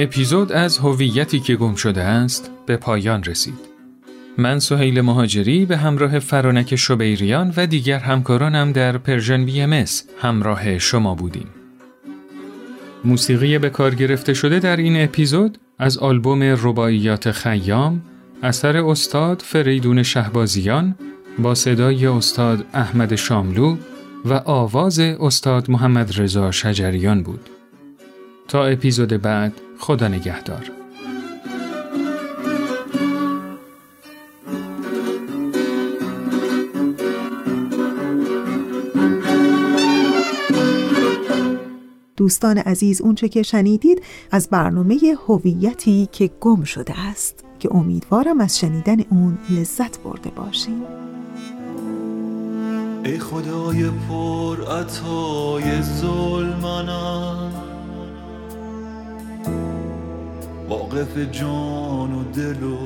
اپیزود 0.02 0.52
از 0.52 0.78
هویتی 0.78 1.40
که 1.40 1.56
گم 1.56 1.74
شده 1.74 2.02
است 2.02 2.50
به 2.66 2.76
پایان 2.76 3.24
رسید. 3.24 3.58
من 4.38 4.58
سهیل 4.58 5.00
مهاجری 5.00 5.66
به 5.66 5.76
همراه 5.76 6.18
فرانک 6.18 6.76
شبیریان 6.76 7.54
و 7.56 7.66
دیگر 7.66 7.98
همکارانم 7.98 8.72
در 8.72 8.98
Persian 8.98 9.44
BM 9.44 9.84
همراه 10.20 10.78
شما 10.78 11.14
بودیم. 11.14 11.46
موسیقی 13.04 13.58
به 13.58 13.70
کار 13.70 13.94
گرفته 13.94 14.34
شده 14.34 14.58
در 14.58 14.76
این 14.76 15.04
اپیزود 15.04 15.58
از 15.78 15.98
آلبوم 15.98 16.42
رباعیات 16.42 17.30
خیام 17.30 18.02
اثر 18.42 18.76
استاد 18.76 19.42
فریدون 19.42 20.02
شهبازیان 20.02 20.94
با 21.38 21.54
صدای 21.54 22.06
استاد 22.06 22.64
احمد 22.74 23.14
شاملو 23.14 23.76
و 24.24 24.32
آواز 24.44 24.98
استاد 24.98 25.70
محمد 25.70 26.20
رضا 26.20 26.50
شجریان 26.50 27.22
بود. 27.22 27.55
تا 28.48 28.64
اپیزود 28.64 29.22
بعد 29.22 29.52
خدا 29.78 30.08
نگهدار. 30.08 30.70
دوستان 42.16 42.58
عزیز 42.58 43.00
اونچه 43.00 43.28
که 43.28 43.42
شنیدید 43.42 44.02
از 44.30 44.48
برنامه 44.50 44.98
هویتی 45.26 46.08
که 46.12 46.30
گم 46.40 46.64
شده 46.64 47.00
است 47.00 47.44
که 47.58 47.74
امیدوارم 47.74 48.40
از 48.40 48.58
شنیدن 48.58 49.00
اون 49.00 49.38
لذت 49.50 49.98
برده 50.02 50.30
باشیم 50.30 50.82
ای 53.04 53.18
خدای 53.18 53.90
پر 54.08 54.72
عطای 54.72 55.82
ظلمانم 55.82 57.65
واقف 60.68 61.18
جان 61.32 62.12
و 62.12 62.24
دل 62.32 62.62
و 62.62 62.78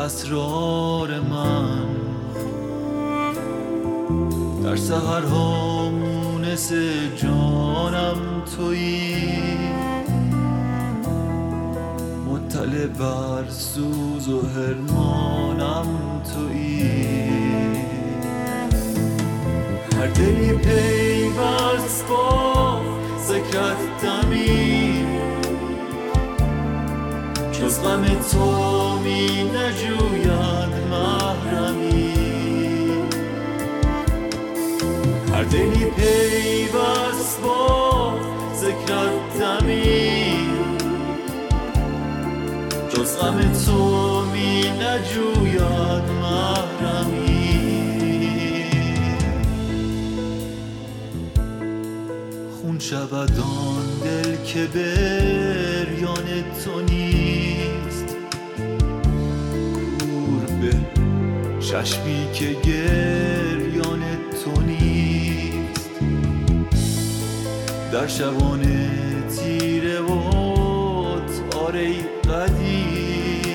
اسرار 0.00 1.20
من. 1.20 1.88
در 4.64 4.76
سهرها 4.76 5.90
مونس 5.90 6.72
جانم 7.16 8.42
تویی. 8.56 9.48
دل 12.68 12.86
بر 12.86 13.44
سوز 13.48 14.28
و 14.28 14.40
هرمانم 14.40 15.86
تویی. 16.34 17.30
هر 19.96 20.06
دلی 20.06 20.52
پیوست 20.52 22.04
با 22.08 22.80
ذکرت 23.28 23.76
دمی. 24.02 24.67
جز 27.60 27.82
غم 27.82 28.04
تو 28.04 28.98
می 28.98 29.44
نجوید 29.44 30.78
هر 35.38 35.44
دلی 35.44 35.84
پیوست 35.84 37.40
با 37.42 38.12
ذکرت 38.56 39.38
دمی. 39.40 40.48
جز 42.88 43.18
غم 43.18 43.52
تو 43.66 44.22
می 44.32 44.60
نجوید 44.60 46.02
محرمی. 46.22 47.48
خون 52.62 52.78
شود 52.78 53.32
دل 54.04 54.36
که 54.44 54.66
بریان 54.66 56.26
تو 56.64 56.80
نیست. 56.80 57.17
چشمی 61.70 62.28
که 62.32 62.56
گریان 62.64 64.00
تو 64.44 64.60
نیست. 64.60 65.90
در 67.92 68.06
شبان 68.06 68.62
تیره 69.28 70.00
و 70.00 71.20
تاره 71.50 71.94
قدیم 72.30 73.48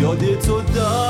یاد 0.00 0.40
تو 0.40 0.60
در 0.60 1.03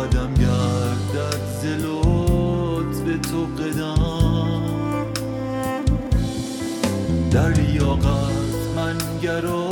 آدم 0.00 0.34
گردد 0.34 1.40
ز 1.60 1.64
لطف 1.64 3.30
تو 3.30 3.46
قدم. 3.62 4.62
در 7.30 7.48
لیاقت 7.48 8.32
من 8.76 8.96
گرا 9.22 9.68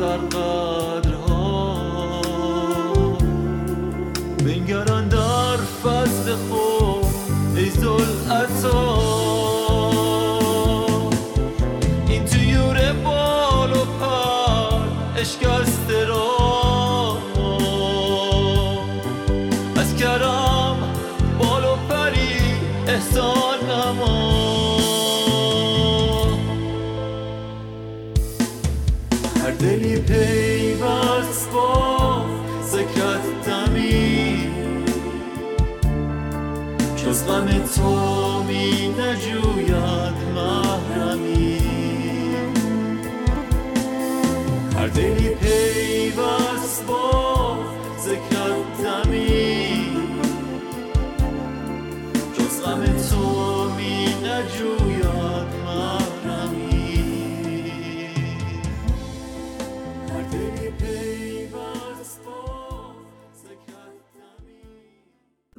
در 0.00 0.16
قدرها 0.16 0.79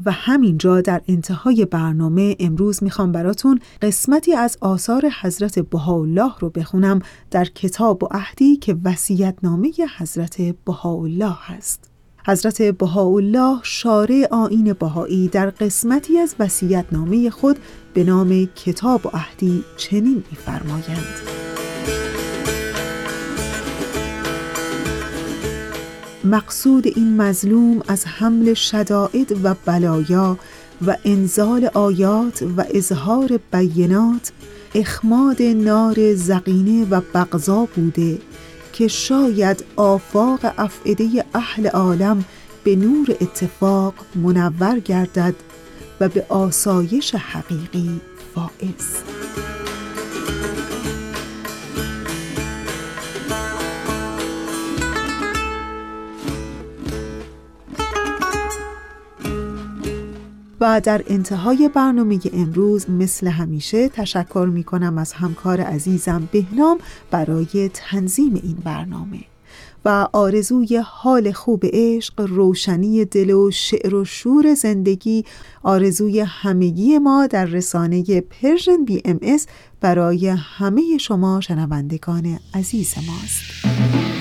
و 0.06 0.12
همینجا 0.12 0.82
در 0.82 1.02
انتهای 1.08 1.66
برنامه 1.66 2.36
امروز 2.40 2.84
می‌خوام 2.84 3.12
براتون 3.12 3.60
قسمتی 3.82 4.34
از 4.34 4.58
آثار 4.62 5.10
حضرت 5.22 5.60
بهاءالله 5.60 6.32
رو 6.40 6.50
بخونم 6.50 7.00
در 7.32 7.46
کتاب 7.46 8.04
و 8.04 8.08
عهدی 8.12 8.56
که 8.56 8.78
وسیعت 8.84 9.36
نامه 9.44 9.72
حضرت 9.98 10.42
بهاءالله 10.66 11.38
هست. 11.42 11.92
حضرت 12.28 12.62
بهاءالله 12.62 13.60
شارع 13.64 14.28
آین 14.32 14.74
بهایی 14.74 15.28
در 15.28 15.50
قسمتی 15.50 16.20
از 16.20 16.36
وسیعت 16.40 16.86
نامه 16.92 17.30
خود 17.30 17.60
به 17.94 18.04
نام 18.04 18.46
کتاب 18.46 19.06
و 19.06 19.10
عهدی 19.10 19.64
چنین 19.78 20.24
میفرمایند. 20.32 21.42
مقصود 26.24 26.88
این 26.88 27.22
مظلوم 27.22 27.82
از 27.88 28.06
حمل 28.06 28.54
شدائد 28.54 29.46
و 29.46 29.56
بلایا 29.66 30.38
و 30.88 30.98
انزال 31.06 31.66
آیات 31.74 32.44
و 32.58 32.66
اظهار 32.70 33.40
بینات 33.52 34.32
اخماد 34.76 35.42
نار 35.42 36.16
زقینه 36.16 36.88
و 36.90 37.02
بغضا 37.14 37.68
بوده 37.76 38.20
که 38.74 38.88
شاید 38.88 39.64
آفاق 39.76 40.40
افعده 40.58 41.26
اهل 41.34 41.68
عالم 41.68 42.26
به 42.64 42.76
نور 42.76 43.16
اتفاق 43.22 43.94
منور 44.16 44.80
گردد 44.80 45.36
و 46.00 46.10
به 46.10 46.26
آسایش 46.30 47.16
حقیقی 47.16 48.02
فائز. 48.36 48.98
و 60.62 60.82
در 60.82 61.04
انتهای 61.08 61.70
برنامه 61.74 62.20
امروز 62.34 62.90
مثل 62.90 63.28
همیشه 63.28 63.90
تشکر 63.90 64.50
می 64.54 64.64
کنم 64.64 64.98
از 64.98 65.14
همکار 65.14 65.62
عزیزم 65.62 66.30
بهنام 66.32 66.78
برای 67.12 67.70
تنظیم 67.74 68.34
این 68.44 68.58
برنامه. 68.64 69.20
و 69.86 70.08
آرزوی 70.14 70.78
حال 70.86 71.32
خوب 71.32 71.64
عشق 71.74 72.22
روشنی 72.22 73.06
دل 73.06 73.32
و 73.32 73.52
شعر 73.52 73.96
و 73.96 74.06
شور 74.06 74.54
زندگی 74.54 75.26
آرزوی 75.64 76.20
همگی 76.20 76.98
ما 76.98 77.28
در 77.28 77.46
رسانه 77.46 78.22
Persian 78.22 78.86
BM 78.86 79.20
برای 79.82 80.28
همه 80.28 80.98
شما 80.98 81.42
شنوندگان 81.42 82.40
عزیز 82.54 82.96
ماست. 82.98 84.21